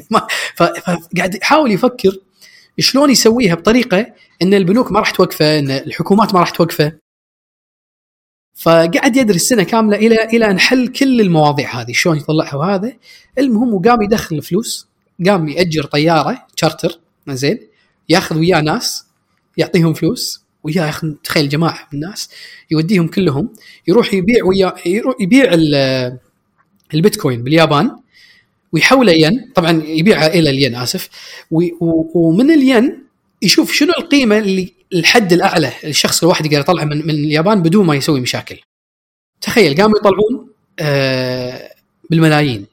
فقاعد 0.55 1.35
يحاول 1.35 1.71
يفكر 1.71 2.17
شلون 2.79 3.09
يسويها 3.09 3.55
بطريقة 3.55 4.05
إن 4.41 4.53
البنوك 4.53 4.91
ما 4.91 4.99
راح 4.99 5.11
توقفه 5.11 5.59
إن 5.59 5.71
الحكومات 5.71 6.33
ما 6.33 6.39
راح 6.39 6.49
توقفه. 6.49 6.91
فقعد 8.55 9.17
يدرس 9.17 9.41
سنة 9.41 9.63
كاملة 9.63 9.97
إلى 9.97 10.23
إلى 10.23 10.45
أن 10.45 10.59
حل 10.59 10.87
كل 10.87 11.21
المواضيع 11.21 11.81
هذه 11.81 11.91
شلون 11.91 12.17
يطلعها 12.17 12.55
وهذا. 12.55 12.93
المهم 13.37 13.73
وقام 13.73 14.01
يدخل 14.01 14.41
فلوس 14.41 14.94
قام 15.27 15.47
يأجر 15.47 15.83
طيارة 15.83 16.45
تشارتر 16.57 16.99
زين 17.29 17.59
ياخذ 18.09 18.37
وياه 18.37 18.61
ناس 18.61 19.05
يعطيهم 19.57 19.93
فلوس 19.93 20.41
وياه 20.63 20.85
ياخذ 20.85 21.11
تخيل 21.23 21.49
جماعة 21.49 21.87
من 21.93 22.03
الناس 22.03 22.29
يوديهم 22.71 23.07
كلهم 23.07 23.49
يروح 23.87 24.13
يبيع 24.13 24.45
ويا 24.45 24.73
يروح 24.85 25.15
يبيع 25.19 25.53
ال- 25.53 26.17
البيتكوين 26.93 27.43
باليابان 27.43 27.95
ويحوله 28.71 29.11
ين 29.11 29.51
طبعا 29.55 29.83
يبيعها 29.85 30.27
إلى 30.27 30.49
الين 30.49 30.75
آسف 30.75 31.09
ومن 32.15 32.51
الين 32.51 33.03
يشوف 33.41 33.73
شنو 33.73 33.89
القيمة 33.99 34.37
اللي 34.37 34.73
الحد 34.93 35.33
الأعلى 35.33 35.71
الشخص 35.83 36.23
الواحد 36.23 36.45
يقدر 36.45 36.59
يطلعها 36.59 36.85
من, 36.85 36.97
من 37.07 37.09
اليابان 37.09 37.61
بدون 37.61 37.85
ما 37.85 37.95
يسوي 37.95 38.19
مشاكل. 38.21 38.59
تخيل 39.41 39.81
قاموا 39.81 39.97
يطلعون 39.99 40.49
آه 40.79 41.71
بالملايين 42.09 42.65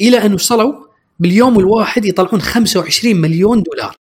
إلى 0.00 0.26
أن 0.26 0.34
وصلوا 0.34 0.74
باليوم 1.22 1.58
الواحد 1.58 2.04
يطلعون 2.04 2.40
25 2.40 3.16
مليون 3.16 3.62
دولار. 3.62 3.96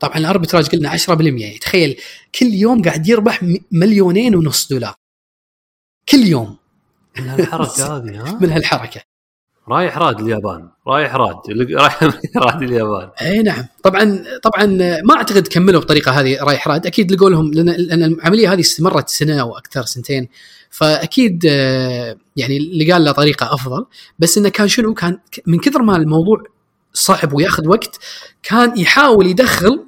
طبعا 0.00 0.18
الاربتراج 0.18 0.68
قلنا 0.68 0.96
10% 0.96 1.40
يعني 1.40 1.58
تخيل 1.58 2.00
كل 2.34 2.46
يوم 2.46 2.82
قاعد 2.82 3.08
يربح 3.08 3.44
مليونين 3.72 4.34
ونص 4.34 4.68
دولار. 4.68 4.94
كل 6.08 6.18
يوم 6.18 6.56
من 7.18 7.30
الحركه 7.30 7.84
هذه 7.96 8.20
ها 8.20 8.38
من 8.40 8.50
هالحركة. 8.50 9.00
رايح 9.70 9.98
راد 9.98 10.20
اليابان 10.20 10.68
رايح 10.86 11.14
راد 11.14 11.36
رايح 11.72 12.02
راد 12.36 12.62
اليابان. 12.62 13.08
اي 13.22 13.42
نعم. 13.42 13.64
طبعا 13.82 14.24
طبعا 14.42 14.66
ما 15.04 15.14
أعتقد 15.14 15.48
كملوا 15.48 15.80
بالطريقة 15.80 16.12
هذه 16.12 16.38
رايح 16.42 16.68
راد. 16.68 16.86
أكيد 16.86 17.12
لقوا 17.12 17.30
لهم 17.30 17.50
لأن 17.52 18.02
العملية 18.02 18.52
هذه 18.52 18.60
استمرت 18.60 19.08
سنة 19.08 19.40
أو 19.40 19.58
أكثر 19.58 19.82
سنتين. 19.82 20.28
فأكيد 20.70 21.46
آه، 21.48 22.16
يعني 22.36 22.58
لقى 22.58 23.00
له 23.00 23.12
طريقة 23.12 23.54
أفضل. 23.54 23.84
بس 24.18 24.38
انه 24.38 24.48
كان 24.48 24.68
شنو 24.68 24.94
كان 24.94 25.18
من 25.46 25.58
كثر 25.58 25.82
ما 25.82 25.96
الموضوع 25.96 26.42
صعب 26.92 27.32
ويأخذ 27.32 27.68
وقت 27.68 27.98
كان 28.42 28.78
يحاول 28.78 29.26
يدخل 29.26 29.84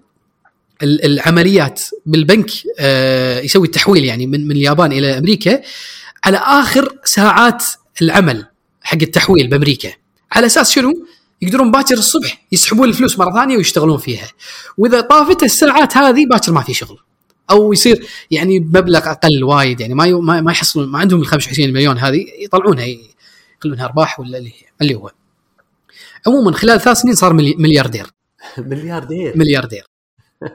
ال- 0.82 1.04
العمليات 1.04 1.82
بالبنك 2.06 2.50
آه، 2.80 3.40
يسوي 3.40 3.66
التحويل 3.66 4.04
يعني 4.04 4.26
من 4.26 4.44
من 4.48 4.56
اليابان 4.56 4.92
إلى 4.92 5.18
أمريكا 5.18 5.62
على 6.24 6.36
آخر 6.36 6.96
ساعات 7.04 7.64
العمل. 8.02 8.46
حق 8.82 8.98
التحويل 9.02 9.48
بأمريكا. 9.48 9.92
على 10.32 10.46
أساس 10.46 10.70
شنو؟ 10.70 11.06
يقدرون 11.42 11.70
باكر 11.70 11.94
الصبح 11.94 12.46
يسحبون 12.52 12.88
الفلوس 12.88 13.18
مرة 13.18 13.32
ثانية 13.32 13.56
ويشتغلون 13.56 13.98
فيها. 13.98 14.28
وإذا 14.78 15.00
طافت 15.00 15.42
الساعات 15.42 15.96
هذه 15.96 16.26
باكر 16.26 16.52
ما 16.52 16.62
في 16.62 16.74
شغل. 16.74 16.98
أو 17.50 17.72
يصير 17.72 18.06
يعني 18.30 18.58
بمبلغ 18.58 19.10
أقل 19.10 19.44
وايد 19.44 19.80
يعني 19.80 19.94
ما 19.94 20.06
ي- 20.06 20.12
ما 20.14 20.52
يحصلون 20.52 20.88
ما 20.88 20.98
عندهم 20.98 21.20
ال 21.20 21.26
25 21.26 21.72
مليون 21.72 21.98
هذه 21.98 22.26
يطلعونها 22.44 22.84
يقلونها 23.58 23.84
أرباح 23.84 24.20
ولا 24.20 24.38
اللي 24.38 24.52
اللي 24.82 24.94
هو. 24.94 25.10
عموما 26.26 26.52
خلال 26.52 26.80
ثلاث 26.80 26.96
سنين 26.98 27.14
صار 27.14 27.32
ملي- 27.32 27.54
ملياردير. 27.58 28.06
ملياردير. 28.58 29.32
ملياردير. 29.36 29.84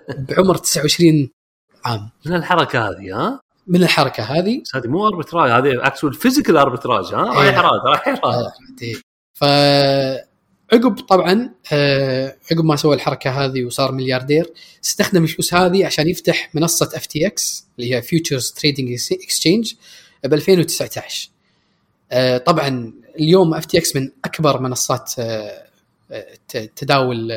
بعمر 0.10 0.58
29 0.58 1.30
عام. 1.86 2.10
من 2.26 2.36
الحركة 2.36 2.90
هذه 2.90 3.14
ها؟ 3.16 3.40
من 3.68 3.84
الحركة 3.84 4.24
هذه؟ 4.24 4.64
هذه 4.76 4.88
مو 4.88 5.08
arbitrage 5.08 5.52
هذه 5.52 5.88
actual 5.88 6.14
physical 6.14 6.58
arbitrage 6.58 7.06
ها؟ 7.06 7.32
إيه. 7.32 7.38
رايح 7.38 7.60
راد 7.60 7.82
رايح 7.86 8.20
آه، 8.24 8.54
إيه. 8.82 8.96
ف 9.34 9.44
عقب 10.74 11.00
طبعا 11.00 11.54
آه، 11.74 12.38
عقب 12.52 12.66
ما 12.66 12.76
سوى 12.76 12.96
الحركة 12.96 13.46
هذه 13.46 13.66
وصار 13.66 13.92
ملياردير 13.92 14.54
استخدم 14.84 15.24
الفلوس 15.24 15.54
هذه 15.54 15.86
عشان 15.86 16.10
يفتح 16.10 16.50
منصة 16.56 16.90
FTX 16.96 17.68
اللي 17.80 17.96
هي 17.96 18.02
futures 18.02 18.52
trading 18.52 19.00
exchange 19.12 19.74
ب 20.24 20.34
2019 20.34 21.30
آه، 22.12 22.38
طبعا 22.38 22.94
اليوم 23.20 23.54
FTX 23.54 23.96
من 23.96 24.12
أكبر 24.26 24.62
منصات 24.62 25.14
تداول 26.76 27.32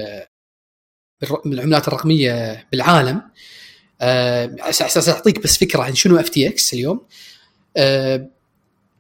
بالعملات 1.44 1.88
الرقمية 1.88 2.66
بالعالم. 2.72 3.22
أساس 4.00 5.08
اعطيك 5.08 5.42
بس 5.42 5.58
فكرة 5.58 5.82
عن 5.82 5.94
شنو 5.94 6.16
FTX 6.20 6.74
اليوم. 6.74 7.00
آه، 7.76 8.16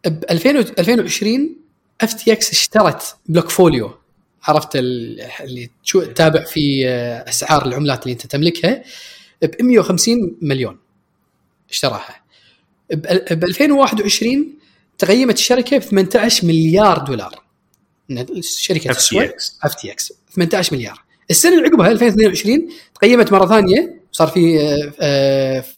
ب 0.06 0.24
2000 0.30 0.50
2020 0.78 1.56
FTX 2.00 2.50
اشترت 2.50 3.16
Blockfolio 3.26 3.90
عرفت 4.42 4.76
ال- 4.76 5.20
اللي 5.40 5.70
تتابع 5.92 6.44
في 6.44 6.88
آه، 6.88 7.28
أسعار 7.28 7.66
العملات 7.66 8.02
اللي 8.02 8.12
أنت 8.12 8.26
تملكها؟ 8.26 8.82
ب 9.42 9.62
150 9.62 10.36
مليون 10.42 10.78
اشتراها. 11.70 12.22
ب 12.90 13.44
2021 13.44 14.54
تقيمت 14.98 15.34
الشركة 15.38 15.76
ب 15.78 15.80
18 15.80 16.46
مليار 16.46 16.98
دولار. 16.98 17.44
شركه 18.40 18.92
تسوى 18.92 19.28
FTX. 19.28 19.52
FTX 19.62 20.12
18 20.34 20.76
مليار. 20.76 21.02
السنة 21.30 21.56
اللي 21.58 21.68
عقبها 21.68 21.90
2022 21.90 22.68
تقيمت 22.94 23.32
مرة 23.32 23.46
ثانية 23.46 23.97
صار 24.12 24.28
في 24.28 24.58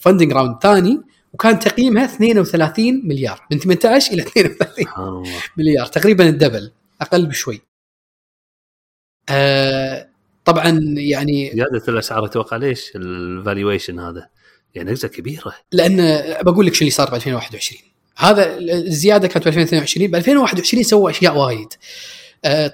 funding 0.00 0.32
round 0.32 0.56
ثاني 0.62 1.00
وكان 1.32 1.58
تقييمها 1.58 2.04
32 2.04 3.08
مليار 3.08 3.46
من 3.50 3.58
18 3.58 4.12
إلى 4.12 4.22
32 4.22 4.84
سبحان 4.84 5.08
الله. 5.08 5.42
مليار 5.56 5.86
تقريبا 5.86 6.28
ال 6.28 6.34
double 6.34 6.72
أقل 7.00 7.26
بشوي. 7.26 7.60
آه 9.28 10.08
طبعا 10.44 10.80
يعني 10.96 11.50
زيادة 11.54 11.82
الأسعار 11.88 12.24
أتوقع 12.24 12.56
ليش 12.56 12.92
ال 12.96 13.06
valuation 13.06 13.98
هذا؟ 13.98 14.28
يعني 14.74 14.92
نسبه 14.92 15.08
كبيرة. 15.08 15.54
لأن 15.72 16.24
بقول 16.42 16.66
لك 16.66 16.74
شو 16.74 16.80
اللي 16.80 16.90
صار 16.90 17.10
ب 17.10 17.14
2021 17.14 17.80
هذا 18.16 18.58
الزيادة 18.58 19.28
كانت 19.28 19.44
ب 19.44 19.48
2022 19.48 20.10
ب 20.10 20.14
2021 20.14 20.82
سووا 20.82 21.10
أشياء 21.10 21.36
وايد. 21.36 21.68
آه 21.72 22.19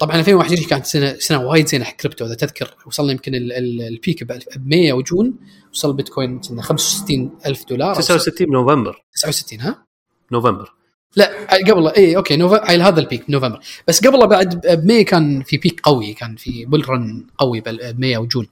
طبعا 0.00 0.16
2021 0.20 0.68
كانت 0.68 0.86
سنه 0.86 1.16
سنة 1.18 1.44
وايد 1.46 1.66
زينة 1.68 1.84
حق 1.84 1.96
كريبتو 1.96 2.26
إذا 2.26 2.34
تذكر. 2.34 2.74
وصلنا 2.86 3.12
يمكن 3.12 3.34
ال- 3.34 3.52
ال- 3.52 3.82
البيك 3.82 4.24
ب 4.24 4.38
100 4.66 4.92
وجون 4.92 5.34
وصل 5.72 5.90
البيتكوين 5.90 6.38
كنا 6.40 6.62
65 6.62 7.30
ألف 7.46 7.64
دولار. 7.68 7.96
أو 7.96 8.00
69 8.00 8.50
نوفمبر. 8.50 9.04
69 9.14 9.60
ها؟ 9.60 9.84
نوفمبر. 10.32 10.72
لا 11.16 11.30
قبل 11.70 11.88
اي 11.88 12.16
okay 12.16 12.36
نوفمبر 12.36 12.64
هذا 12.70 13.00
ال 13.00 13.06
peak 13.06 13.30
نوفمبر. 13.30 13.60
بس 13.88 14.06
قبله 14.06 14.26
بعد 14.26 14.66
ب 14.66 14.86
100 14.86 15.04
كان 15.04 15.42
في 15.42 15.56
peak 15.56 15.80
قوي 15.80 16.12
كان 16.12 16.36
في 16.36 16.64
bull 16.64 16.88
run 16.88 17.26
قوي 17.38 17.60
ب 17.60 17.94
100 18.00 18.18
وجون. 18.18 18.46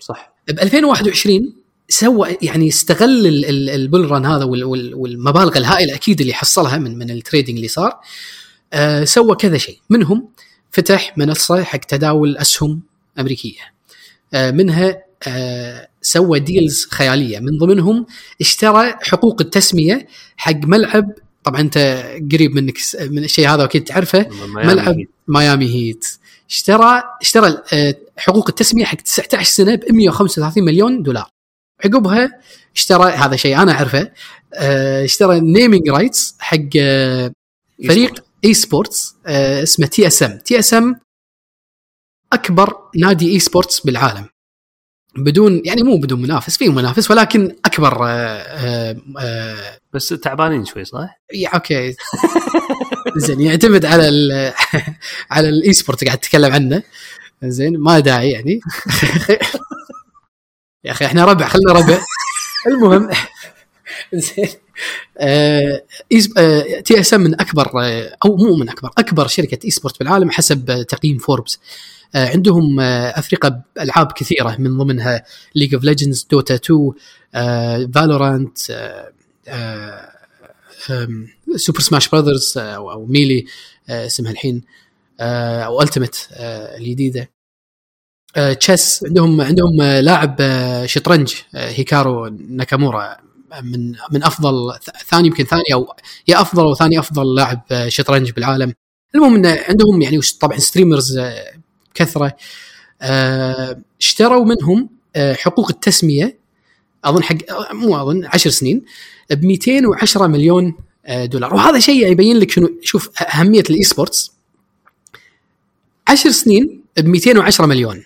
صح. 0.00 0.34
ب 0.48 0.50
2021 0.60 1.52
سوى 1.88 2.36
يعني 2.42 2.68
استغل 2.68 3.26
ال- 3.26 3.44
ال- 3.44 3.70
ال 3.70 3.78
bull 3.78 4.10
run 4.10 4.26
هذا 4.26 4.44
وال- 4.44 4.64
وال- 4.64 4.94
والمبالغ 4.94 5.56
الهائلة 5.58 5.94
أكيد 5.94 6.20
اللي 6.20 6.34
حصلها 6.34 6.78
من 6.78 6.98
من 6.98 7.10
ال 7.10 7.16
trading 7.16 7.56
اللي 7.56 7.68
صار. 7.68 7.92
آه 8.72 9.04
سوى 9.04 9.36
كذا 9.36 9.58
شيء. 9.58 9.78
منهم 9.90 10.28
فتح 10.70 11.18
منصة 11.18 11.62
حق 11.64 11.78
تداول 11.78 12.36
أسهم 12.36 12.80
أمريكية. 13.18 13.60
آه 14.34 14.50
منها 14.50 15.02
آه 15.28 15.88
سوى 16.02 16.40
deals 16.40 16.86
خيالية. 16.90 17.38
من 17.38 17.58
ضمنهم 17.58 18.06
اشترى 18.40 18.94
حقوق 19.02 19.40
التسمية 19.40 20.06
حق 20.36 20.56
ملعب 20.64 21.12
طبعا 21.44 21.60
أنت 21.60 21.78
قريب 22.32 22.54
منك 22.54 22.78
من 23.00 23.24
الشيء 23.24 23.48
هذا 23.48 23.64
أكيد 23.64 23.84
تعرفه 23.84 24.26
ميامي 24.28 24.66
ملعب 24.66 24.98
Heat. 24.98 25.10
ميامي 25.28 25.74
Heat. 25.74 26.06
اشترى 26.50 27.02
اشترى 27.22 27.62
آه، 27.72 27.94
حقوق 28.16 28.48
التسمية 28.48 28.84
حق 28.84 28.96
19 28.96 29.44
سنة 29.50 29.74
ب 29.74 29.92
135 29.92 30.64
مليون 30.64 31.02
دولار. 31.02 31.28
عقبها 31.84 32.40
اشترى 32.76 33.10
هذا 33.10 33.36
شيء 33.36 33.62
أنا 33.62 33.72
أعرفه 33.72 34.12
اشترى 35.04 35.40
naming 35.40 35.88
rights 35.88 36.34
حق 36.38 36.68
فريق 37.88 38.24
esports 38.46 39.14
آه، 39.26 39.62
اسمه 39.62 39.86
تي 39.86 40.06
اس 40.06 40.22
ام 40.22 40.38
تي 40.38 40.58
اس 40.58 40.74
ام 40.74 41.00
أكبر 42.32 42.74
نادي 42.96 43.32
esports 43.32 43.80
بالعالم. 43.80 44.28
بدون 45.16 45.62
يعني 45.64 45.82
مو 45.82 45.96
بدون 45.96 46.22
منافس 46.22 46.56
في 46.56 46.68
منافس 46.68 47.10
ولكن 47.10 47.56
أكبر 47.64 48.06
آه، 48.06 48.08
آه، 48.08 48.96
آه، 49.20 49.78
بس 49.92 50.08
تعبانين 50.08 50.64
شوي 50.64 50.84
صح؟ 50.84 51.20
يا 51.34 51.48
okay. 51.48 51.94
زين 53.16 53.40
يعتمد 53.40 53.84
على 53.84 54.08
ال 54.08 54.52
على 55.30 55.48
ال 55.48 55.72
esport 55.72 56.04
قاعد 56.04 56.18
اتكلم 56.18 56.52
عنه. 56.52 56.82
زين 57.44 57.78
ما 57.78 57.98
داعي 57.98 58.30
يعني. 58.30 58.60
يا 60.84 60.90
أخي 60.90 61.06
إحنا 61.06 61.24
ربع 61.24 61.48
خلينا 61.48 61.72
ربع. 61.72 61.98
المهم 62.66 63.10
زين. 64.14 64.48
آه، 65.18 65.82
آه، 66.38 66.80
TSM 66.80 67.20
من 67.20 67.40
أكبر 67.40 67.82
آه، 67.82 68.16
أو 68.24 68.36
مو 68.36 68.56
من 68.56 68.68
أكبر 68.68 68.90
أكبر 68.98 69.26
شركة 69.26 69.58
esport 69.64 69.98
بالعالم 69.98 70.30
حسب 70.30 70.82
تقييم 70.88 71.18
فوربس 71.18 71.58
عندهم 72.14 72.80
أفرقة 72.80 73.62
بألعاب 73.76 74.12
كثيرة 74.12 74.56
من 74.58 74.78
ضمنها 74.78 75.24
League 75.54 75.74
of 75.74 75.84
Legends 75.84 76.26
Dota 76.30 76.54
2 76.54 76.92
Valorant 77.94 78.58
Super 81.56 81.80
Smash 81.80 82.08
Brothers 82.08 82.58
أو 82.58 83.06
Melee 83.06 83.44
اسمها 83.90 84.30
الحين 84.30 84.62
Ultimate 85.20 86.28
الجديدة. 86.78 87.30
chess 88.60 89.04
عندهم 89.06 89.40
عندهم 89.40 89.82
لاعب 89.82 90.36
شطرنج 90.86 91.34
هيكارو 91.54 92.26
ناكامورا. 92.48 93.25
من 93.62 93.94
من 94.12 94.22
أفضل 94.22 94.78
ثاني 95.06 95.28
يمكن 95.28 95.44
ثاني 95.44 95.62
أو 95.72 95.94
يا 96.28 96.40
أفضل 96.40 96.62
أو 96.62 96.74
ثاني 96.74 96.98
أفضل 96.98 97.34
لاعب 97.34 97.62
آه، 97.70 97.88
شطرنج 97.88 98.30
بالعالم. 98.30 98.72
المهم 99.14 99.34
انه 99.34 99.60
عندهم 99.68 100.02
يعني 100.02 100.20
طبعا 100.40 100.58
streamers 100.58 101.18
آه، 101.18 101.44
كثرة. 101.94 102.36
آه، 103.02 103.80
اشتروا 104.00 104.44
منهم 104.44 104.88
حقوق 105.16 105.70
التسمية 105.70 106.38
أظن 107.04 107.22
حق 107.22 107.36
مو 107.72 108.02
أظن 108.02 108.26
10 108.26 108.50
سنين 108.50 108.84
ب 109.30 109.44
210 109.44 110.26
مليون 110.26 110.74
دولار. 111.08 111.54
وهذا 111.54 111.78
شيء 111.78 112.12
يبين 112.12 112.36
لك 112.36 112.50
شنو 112.50 112.70
شوف 112.82 113.22
أهمية 113.22 113.62
ال 113.70 113.82
esports 113.82 114.32
10 116.08 116.30
سنين 116.30 116.82
ب 116.96 117.06
210 117.06 117.66
مليون. 117.66 118.04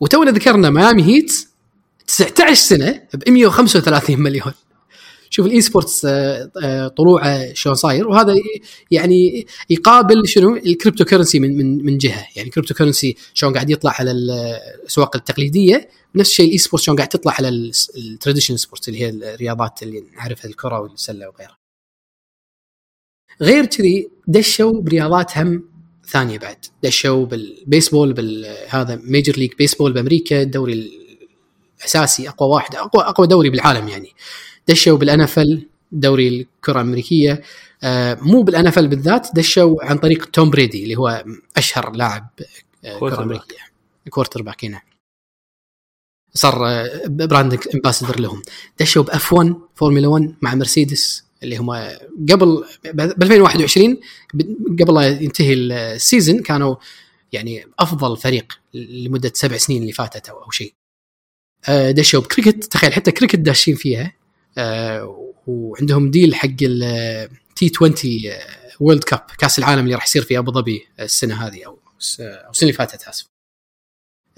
وتونا 0.00 0.30
ذكرنا 0.30 0.70
ميامي 0.70 1.02
هيت 1.02 1.32
19 2.06 2.54
سنة 2.54 3.02
ب 3.14 3.30
135 3.30 4.20
مليون. 4.20 4.52
شوف 5.34 5.46
ال 5.46 5.60
esports 5.60 6.04
آه، 6.04 6.50
آه، 6.62 6.88
طلوعه 6.88 7.54
شلون 7.54 7.74
صاير. 7.74 8.08
وهذا 8.08 8.34
يعني 8.90 9.46
يقابل 9.70 10.28
شنو؟ 10.28 10.56
ال 10.56 11.04
cryptocurrency 11.04 11.40
من 11.40 11.56
من 11.56 11.84
من 11.84 11.98
جهة. 11.98 12.26
يعني 12.36 12.48
ال 12.48 12.74
cryptocurrency 12.74 13.16
شلون 13.34 13.54
قاعد 13.54 13.70
يطلع 13.70 13.94
على 13.98 14.10
الاسواق 14.10 15.16
التقليدية 15.16 15.88
نفس 16.14 16.30
الشيء 16.30 16.46
ال 16.46 16.58
esports 16.58 16.84
شلون 16.84 16.96
قاعد 16.96 17.08
تطلع 17.08 17.32
على 17.38 17.72
ال 17.96 18.01
traditional 18.01 18.60
sports 18.60 18.88
اللي 18.88 19.00
هي 19.00 19.08
الرياضات 19.08 19.82
اللي 19.82 20.04
نعرفها 20.16 20.48
الكرة 20.50 20.80
والسلة 20.80 21.28
وغيرها. 21.28 21.58
غير 23.42 23.66
كذي 23.66 24.08
دشوا 24.28 24.80
برياضات 24.80 25.38
هم 25.38 25.64
ثانية 26.08 26.38
بعد. 26.38 26.64
دشوا 26.82 27.26
بالبيسبول 27.26 28.12
بالهذا 28.12 29.00
Major 29.04 29.36
League 29.36 29.52
Baseball 29.58 29.92
بأمريكا 29.92 30.42
الدوري 30.42 30.90
الأساسي 31.78 32.28
أقوى 32.28 32.48
واحد 32.48 32.74
أقوى 32.74 33.02
أقوى 33.02 33.26
دوري 33.26 33.50
بالعالم 33.50 33.88
يعني. 33.88 34.12
دشوا 34.68 34.98
بال 34.98 35.25
NFL 35.25 35.66
دوري 35.92 36.28
الكرة 36.28 36.80
الأمريكية. 36.80 37.42
آه 37.82 38.14
مو 38.14 38.42
بال 38.42 38.60
NFL 38.60 38.88
بالذات 38.88 39.28
دشوا 39.34 39.84
عن 39.84 39.98
طريق 39.98 40.24
توم 40.30 40.50
بريدي 40.50 40.82
اللي 40.82 40.96
هو 40.96 41.24
أشهر 41.56 41.90
لاعب 41.92 42.28
آه 42.84 42.98
quarter 42.98 43.16
كره 43.16 43.24
أمريكية. 43.24 43.56
quarterback 44.10 44.64
هنا 44.64 44.82
صار 46.34 46.66
آه، 46.68 47.02
brand 47.06 47.58
ambassador 47.74 48.20
لهم. 48.20 48.42
دشوا 48.80 49.02
ب 49.02 49.05
F1 49.05 49.11
Formula 49.11 49.32
1 49.32 50.34
مع 50.42 50.54
مرسيدس 50.54 51.24
اللي 51.42 51.56
هم 51.56 51.70
قبل 52.30 52.64
ب 52.84 53.22
2021 53.22 54.00
ب- 54.34 54.82
قبل 54.82 54.94
لا 54.94 55.06
ينتهي 55.08 55.52
ال 55.54 55.67
season 55.67 56.42
كانوا 56.42 56.76
يعني 57.32 57.66
أفضل 57.78 58.16
فريق 58.16 58.58
لمدة 58.74 59.32
سبع 59.34 59.56
سنين 59.56 59.82
اللي 59.82 59.92
فاتت 59.92 60.28
أو 60.28 60.50
شيء. 60.50 60.74
دشوا 61.68 62.20
بكريكت. 62.20 62.64
تخيل 62.64 62.92
حتى 62.92 63.10
كريكت 63.12 63.36
داشين 63.38 63.74
فيها. 63.74 64.12
وعندهم 65.46 66.10
deal 66.10 66.34
حق 66.34 66.48
ال 66.62 67.72
T20 67.76 67.94
World 68.80 69.04
Cup 69.04 69.20
كأس 69.38 69.58
العالم 69.58 69.84
اللي 69.84 69.94
راح 69.94 70.04
يصير 70.06 70.22
في 70.22 70.38
أبو 70.38 70.52
ظبي 70.52 70.86
السنة 71.00 71.46
هذه 71.46 71.66
أو 71.66 71.78
السنة 71.98 72.52
اللي 72.62 72.72
فاتت 72.72 73.08
آسف. 73.08 73.26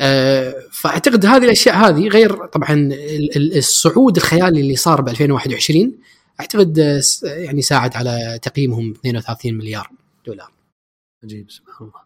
آه، 0.00 0.54
فأعتقد 0.72 1.26
هذه 1.26 1.44
الأشياء 1.44 1.76
هذه 1.76 2.08
غير 2.08 2.46
طبعا 2.46 2.72
ال- 2.72 3.36
ال- 3.36 3.56
الصعود 3.58 4.16
الخيالي 4.16 4.60
اللي 4.60 4.76
صار 4.76 5.00
ب 5.00 5.08
2021 5.08 5.98
أعتقد 6.40 6.78
آه، 6.78 7.00
يعني 7.24 7.62
ساعد 7.62 7.96
على 7.96 8.38
تقييمهم 8.42 8.90
32 8.90 9.54
مليار 9.54 9.90
دولار. 10.26 10.52
عجيب 11.24 11.50
سبحان 11.50 11.76
الله 11.88 12.00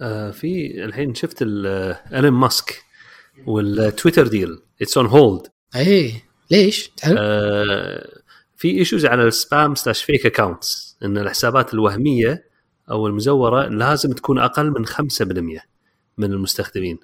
آه 0.00 0.30
في 0.30 0.84
الحين 0.84 1.14
شفت 1.14 1.36
ال- 1.42 1.66
آه، 2.12 2.30
ماسك 2.30 2.82
وال 3.46 3.64
Twitter 3.64 4.26
deal 4.26 4.58
it's 4.82 4.96
on 4.98 5.06
hold 5.06 5.46
اي 5.76 6.12
ليش؟ 6.50 6.90
تعرف؟ 6.96 7.16
آه 7.20 8.08
في 8.56 8.70
issues 8.70 9.06
على 9.06 9.22
ال 9.22 9.32
spam 9.32 9.74
slash 9.74 10.02
fake 10.02 10.26
accounts 10.26 10.96
إن 11.04 11.18
الحسابات 11.18 11.74
الوهمية 11.74 12.44
أو 12.90 13.06
المزورة 13.06 13.68
لازم 13.68 14.12
تكون 14.12 14.38
أقل 14.38 14.70
من 14.70 14.86
5% 14.86 15.60
من 16.18 16.32
المستخدمين 16.32 16.98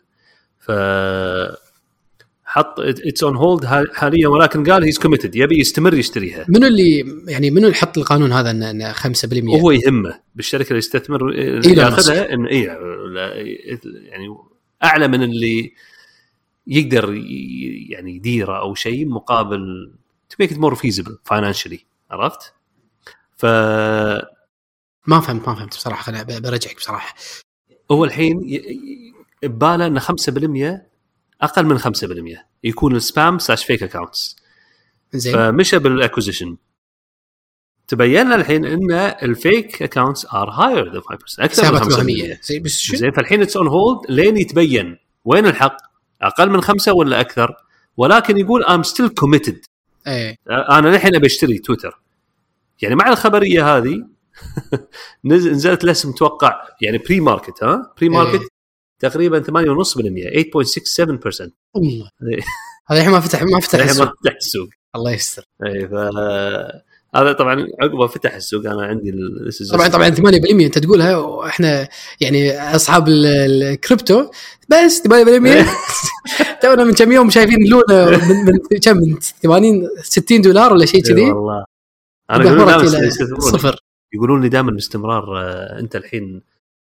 ف 0.58 0.72
حط 2.44 2.80
it's 2.80 3.22
on 3.22 3.36
hold 3.36 3.64
حاليا 3.92 4.28
ولكن 4.28 4.70
قال 4.70 4.84
he's 4.84 4.98
committed 4.98 5.36
يبي 5.36 5.60
يستمر 5.60 5.94
يشتريها 5.94 6.46
منو 6.48 6.66
اللي 6.66 7.04
يعني 7.28 7.50
منو 7.50 7.66
اللي 7.66 7.74
حط 7.74 7.98
القانون 7.98 8.32
هذا 8.32 8.50
ان 8.50 8.62
إن 8.62 8.94
5% 8.94 9.04
وهو 9.44 9.70
يهمه 9.70 10.20
بالشركة 10.34 10.68
اللي 10.68 10.78
يستثمر 10.78 11.28
اللي 11.28 11.82
ياخذها 11.82 12.32
انه 12.32 12.48
اي 12.48 12.62
يعني 13.82 14.36
أعلى 14.84 15.08
من 15.08 15.22
اللي 15.22 15.72
يقدر 16.66 17.14
يعني 17.90 18.16
يديره 18.16 18.58
أو 18.60 18.74
شيء 18.74 19.08
مقابل 19.08 19.92
make 20.42 20.46
it 20.46 20.56
more 20.56 20.74
feasible 20.76 21.14
financially 21.34 21.78
عرفت؟ 22.10 22.54
ف 23.36 23.44
ما 25.06 25.20
فهمت 25.20 25.48
ما 25.48 25.54
فهمت 25.54 25.76
بصراحة 25.76 26.02
خليني 26.02 26.40
برجعك 26.40 26.76
بصراحة. 26.76 27.14
هو 27.90 28.04
الحين 28.04 28.40
ي- 28.48 29.12
بباله 29.42 29.86
ان 29.86 30.00
5% 30.00 30.86
أقل 31.42 31.66
من 31.66 31.78
5% 31.78 32.46
يكون 32.64 32.96
ال 32.96 33.05
spam 33.05 33.38
slash 33.38 33.64
fake 33.64 33.82
accounts 33.82 34.36
زين. 35.12 35.34
فمشى 35.34 35.78
بال 35.78 35.90
acquisition 35.90 36.56
تبين 37.88 38.32
الحين 38.32 38.64
إن 38.64 38.92
ال 38.92 39.10
fake 39.10 39.82
accounts 39.82 40.26
are 40.26 40.50
higher 40.50 40.92
than 40.92 41.00
5% 41.02 41.40
أكثر 41.40 41.72
من 41.72 41.78
5% 41.78 41.96
وهميه 41.98 42.40
زين 42.42 42.62
بس 42.62 42.78
شو؟ 42.80 42.96
زين 42.96 43.12
فالحين 43.12 43.42
it's 43.42 43.56
on 43.56 43.68
hold 43.68 44.10
لين 44.10 44.36
يتبين. 44.36 44.98
وين 45.24 45.46
الحق؟ 45.46 45.76
أقل 46.22 46.50
من 46.50 46.60
خمسة 46.60 46.92
ولا 46.92 47.20
أكثر؟ 47.20 47.56
ولكن 47.96 48.38
يقول 48.38 48.64
I'm 48.64 48.82
still 48.82 49.08
committed 49.08 49.64
إيه. 50.06 50.36
أنا 50.50 50.88
للحين 50.88 51.14
أبي 51.14 51.26
أشتري 51.26 51.58
تويتر. 51.58 52.00
يعني 52.82 52.94
مع 52.94 53.08
الخبرية 53.08 53.76
هذه 53.76 54.04
نزل 55.24 55.52
نزلت 55.52 55.84
الاسهم 55.84 56.12
متوقع 56.12 56.68
يعني 56.80 56.98
pre-market 56.98 57.64
ها؟ 57.64 57.92
pre-market 57.98 58.48
تقريبا 58.98 59.42
8.5% 59.42 59.44
8.67% 59.44 59.50
الله 61.76 62.10
إيه. 62.22 62.42
هذا 62.86 62.98
الحين 63.00 63.12
ما 63.12 63.20
فتح 63.20 63.42
ما 63.42 63.60
فتح 63.60 63.74
الحين 63.74 63.90
السوق. 63.90 64.06
ما 64.06 64.12
فتح 64.22 64.34
السوق. 64.36 64.68
الله 64.96 65.12
يستر. 65.12 65.44
اي 65.66 65.88
ف 65.88 65.92
هذا 67.14 67.32
طبعا 67.32 67.66
عقبه 67.82 68.06
فتح 68.06 68.34
السوق 68.34 68.66
أنا 68.66 68.82
عندي 68.82 69.12
طبعا 69.72 69.88
طبعا 69.88 70.10
8% 70.10 70.20
أنت 70.64 70.78
تقولها 70.78 71.16
وإحنا 71.16 71.88
يعني 72.20 72.60
أصحاب 72.76 73.08
ال- 73.08 73.26
الكريبتو 73.26 74.30
بس 74.68 75.02
8% 75.02 75.08
تونا 76.62 76.84
من 76.84 76.92
كم 76.92 77.12
يوم 77.12 77.30
شايفين 77.30 77.58
لونا 77.68 78.10
من 78.28 78.36
من 78.44 78.58
كم 78.82 78.96
من 78.96 79.18
80 79.42 79.88
60 80.02 80.40
دولار 80.40 80.72
ولا 80.72 80.86
شيء 80.86 81.06
إي 81.06 81.12
كذي. 81.12 81.30
والله. 81.32 81.64
أنا 82.30 82.44
يقولون 82.44 83.10
صفر. 83.40 83.76
يقولون 84.14 84.40
لي 84.42 84.48
دائما 84.48 84.70
باستمرار 84.72 85.38
آه، 85.40 85.78
أنت 85.80 85.96
الحين 85.96 86.42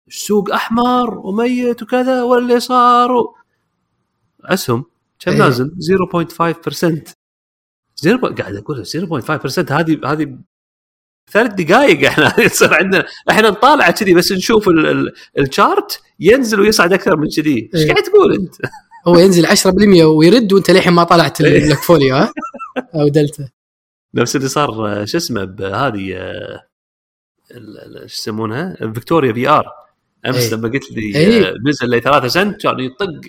السوق 0.08 0.52
أحمر 0.52 1.18
وميت 1.18 1.82
وكذا 1.82 2.22
ولا 2.22 2.42
اللي 2.42 2.60
صار. 2.60 3.10
أسهم 4.44 4.84
كم 5.18 5.32
إيه. 5.32 5.38
نازل؟ 5.38 5.70
0.5% 5.80 7.17
zero 8.02 8.18
قاعد 8.34 8.56
أقول 8.56 8.86
0.5% 8.86 9.72
هذه 9.72 10.00
هذه 10.04 10.38
ثلاث 11.32 11.52
دقائق 11.52 12.06
إحنا 12.06 12.34
يصير 12.46 12.74
عندنا 12.74 13.04
إحنا 13.30 13.50
نطالع 13.50 13.90
كذي 13.90 14.14
بس 14.14 14.32
نشوف 14.32 14.68
ال- 14.68 14.86
ال- 14.86 15.12
الشارت 15.38 16.00
ينزل 16.20 16.60
ويصعد 16.60 16.92
أكثر 16.92 17.16
من 17.16 17.28
كذي 17.36 17.70
إيش 17.74 17.82
إيه. 17.82 17.92
قاعد 17.92 18.02
تقول 18.02 18.34
أنت؟ 18.34 18.54
هو 19.06 19.18
ينزل 19.18 19.46
10% 19.46 20.02
ويرد 20.04 20.52
وأنت 20.52 20.70
للحين 20.70 20.92
ما 20.92 21.04
طلعت 21.04 21.40
إيه. 21.40 21.68
لك 21.68 21.78
فوليو 21.78 22.16
ها 22.16 22.32
أو 22.94 23.08
دلتا 23.08 23.48
نفس 24.14 24.36
اللي 24.36 24.48
صار 24.48 25.04
شو 25.06 25.16
اسمه 25.16 25.44
بهذه 25.44 26.14
آه، 26.16 26.62
شو 27.98 28.04
يسمونها 28.04 28.76
فيكتوريا 28.94 29.32
في 29.32 29.48
آر 29.48 29.66
أمس 30.26 30.36
إيه. 30.36 30.54
لما 30.54 30.68
قلت 30.68 30.92
لي 30.92 31.16
إيه. 31.16 31.48
آه، 31.48 31.54
نزل 31.68 31.90
لي 31.90 32.00
3 32.00 32.28
سنت 32.28 32.62
كان 32.62 32.80
يطق 32.80 33.20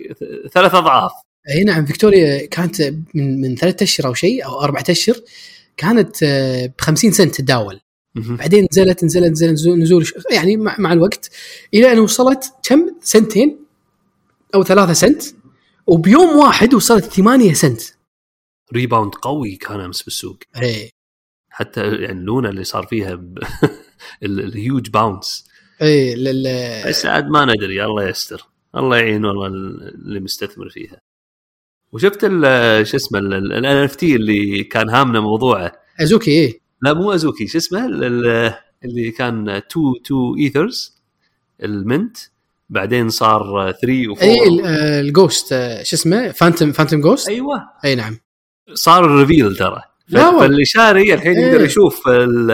ثلاث 0.54 0.76
أضعاف 0.76 1.12
اي 1.50 1.64
نعم 1.64 1.86
فيكتوريا 1.86 2.46
كانت 2.46 2.82
من 3.14 3.42
من 3.42 3.56
ثلاثة 3.56 3.84
أشهر 3.84 4.08
أو 4.08 4.14
شيء 4.14 4.46
أو 4.46 4.62
أربعة 4.62 4.84
أشهر 4.90 5.16
كانت 5.78 6.24
ب 6.78 6.82
50 6.82 7.12
سنت 7.12 7.36
تداول. 7.36 7.80
بعدين 8.16 8.68
نزلت 8.72 9.04
نزلت 9.04 9.32
نزلت 9.32 9.68
نزول, 9.68 10.06
يعني 10.32 10.58
مع, 10.58 10.76
مع 10.80 10.94
الوقت 10.94 11.30
إلى 11.74 11.92
أن 11.92 12.00
وصلت 12.00 12.54
كم 12.64 12.96
سنتين؟ 13.02 13.60
أو 14.56 14.64
ثلاثة 14.64 14.94
سنت. 14.94 15.24
وبيوم 15.88 16.38
واحد 16.38 16.74
وصلت 16.74 17.06
8 17.06 17.54
سنت. 17.54 17.82
rebound 18.74 19.16
قوي 19.16 19.56
كان 19.56 19.80
أمس 19.80 20.04
بالسوق. 20.04 20.38
اي 20.62 20.90
حتى 21.50 21.82
يعني 21.82 22.22
لونا 22.26 22.50
اللي 22.50 22.64
صار 22.64 22.86
فيها 22.86 23.16
ب... 23.16 23.40
ال 24.24 24.37
huge 24.37 24.90
bounce 24.90 25.46
اي 25.82 26.16
لل- 26.16 26.88
بس 26.88 27.06
عاد 27.06 27.28
ما 27.28 27.46
ندري 27.46 27.86
الله 27.86 28.10
يستر. 28.10 28.48
الله 28.76 28.98
يعين 28.98 29.26
والله 29.26 29.48
اللي 29.48 30.20
مستثمر 30.20 30.70
فيها. 30.70 31.00
وشفت 31.92 32.22
شو 32.84 32.98
اسمه 32.98 33.20
ال 33.20 33.66
NFT 33.66 34.16
اللي 34.16 34.64
كان 34.64 34.90
هامنا 34.90 35.20
موضوعه. 35.20 35.72
Azuki 36.02 36.32
اي 36.46 36.62
لا 36.82 36.94
مو 36.94 37.14
Azuki 37.14 37.48
شو 37.48 37.58
اسمه 37.58 37.86
ال- 37.86 38.04
ال- 38.04 38.54
اللي 38.86 39.12
كان 39.12 39.50
2 39.50 39.62
2 40.06 40.36
Ethers 40.40 40.98
ال 41.64 41.73
mint. 41.73 42.18
بعدين 42.70 43.10
صار 43.10 43.72
3 43.82 44.16
و4 44.16 44.22
اي 44.22 44.48
ال- 44.48 44.66
ال 45.06 45.13
ghost 45.13 45.50
شو 45.84 45.96
اسمه 45.96 46.32
Phantom 46.32 46.72
Phantom 46.72 47.02
Ghost 47.02 47.30
أيوه. 47.30 47.62
إي 47.86 47.96
نعم. 47.96 48.18
صار 48.74 49.06
ال 49.06 49.13
reveal 49.13 49.56
ترى. 49.56 49.82
فاللي 50.40 50.66
شاري 50.66 51.14
الحين 51.14 51.38
إيه. 51.38 51.46
يقدر 51.46 51.66
يشوف 51.66 52.08
ال- 52.08 52.52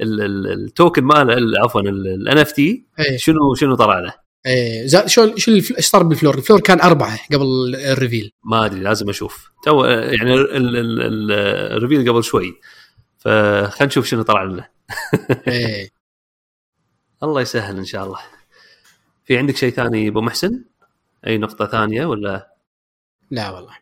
ال- 0.00 0.20
ال- 0.20 0.46
ال 0.52 0.61
token 0.61 1.04
ماله 1.04 1.32
ال- 1.34 1.58
عفوا 1.64 1.80
ال 1.80 2.38
NFT 2.38 2.84
اي 3.00 3.18
شنو 3.18 3.54
شنو 3.54 3.74
طلع 3.74 3.98
له. 3.98 4.14
اي 4.46 4.88
زا- 4.88 5.06
شو 5.06 5.36
شو 5.36 5.50
إيش 5.52 5.72
صار 5.86 6.02
بال 6.02 6.10
floor؟ 6.10 6.34
ال 6.38 6.42
floor 6.42 6.60
كان 6.60 6.80
أربعة 6.80 7.18
قبل 7.32 7.74
ال 7.76 7.83
reveal. 7.83 8.32
ما 8.44 8.66
أدري 8.66 8.80
لازم 8.80 9.08
أشوف. 9.08 9.50
تو 9.64 9.84
يعني 9.84 10.34
ال- 10.34 10.76
ال- 10.76 11.32
ال 11.76 11.81
reveal 11.81 12.12
قبل 12.12 12.24
شوي. 12.24 12.60
فخلينا 13.18 13.86
نشوف 13.86 14.06
شنو 14.06 14.22
طلع 14.22 14.42
لنا. 14.42 14.68
اي 15.48 15.90
الله 17.22 17.40
يسهل 17.40 17.76
إن 17.76 17.84
شاء 17.84 18.04
الله. 18.04 18.18
في 19.24 19.38
عندك 19.38 19.56
شيء 19.56 19.72
ثاني 19.72 20.08
أبو 20.08 20.20
محسن؟ 20.20 20.64
أي 21.26 21.38
نقطة 21.38 21.66
ثانية 21.66 22.06
ولا؟ 22.06 22.54
لا 23.30 23.50
والله. 23.50 23.76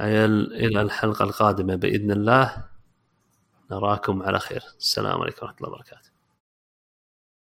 إلى 0.00 0.82
الحلقة 0.82 1.22
القادمة 1.22 1.74
بإذن 1.74 2.10
الله. 2.10 2.64
نراكم 3.70 4.22
على 4.22 4.38
خير. 4.38 4.62
السلام 4.78 5.20
عليكم 5.22 5.46
ورحمة 5.46 5.56
الله 5.58 5.68
وبركاته. 5.68 6.11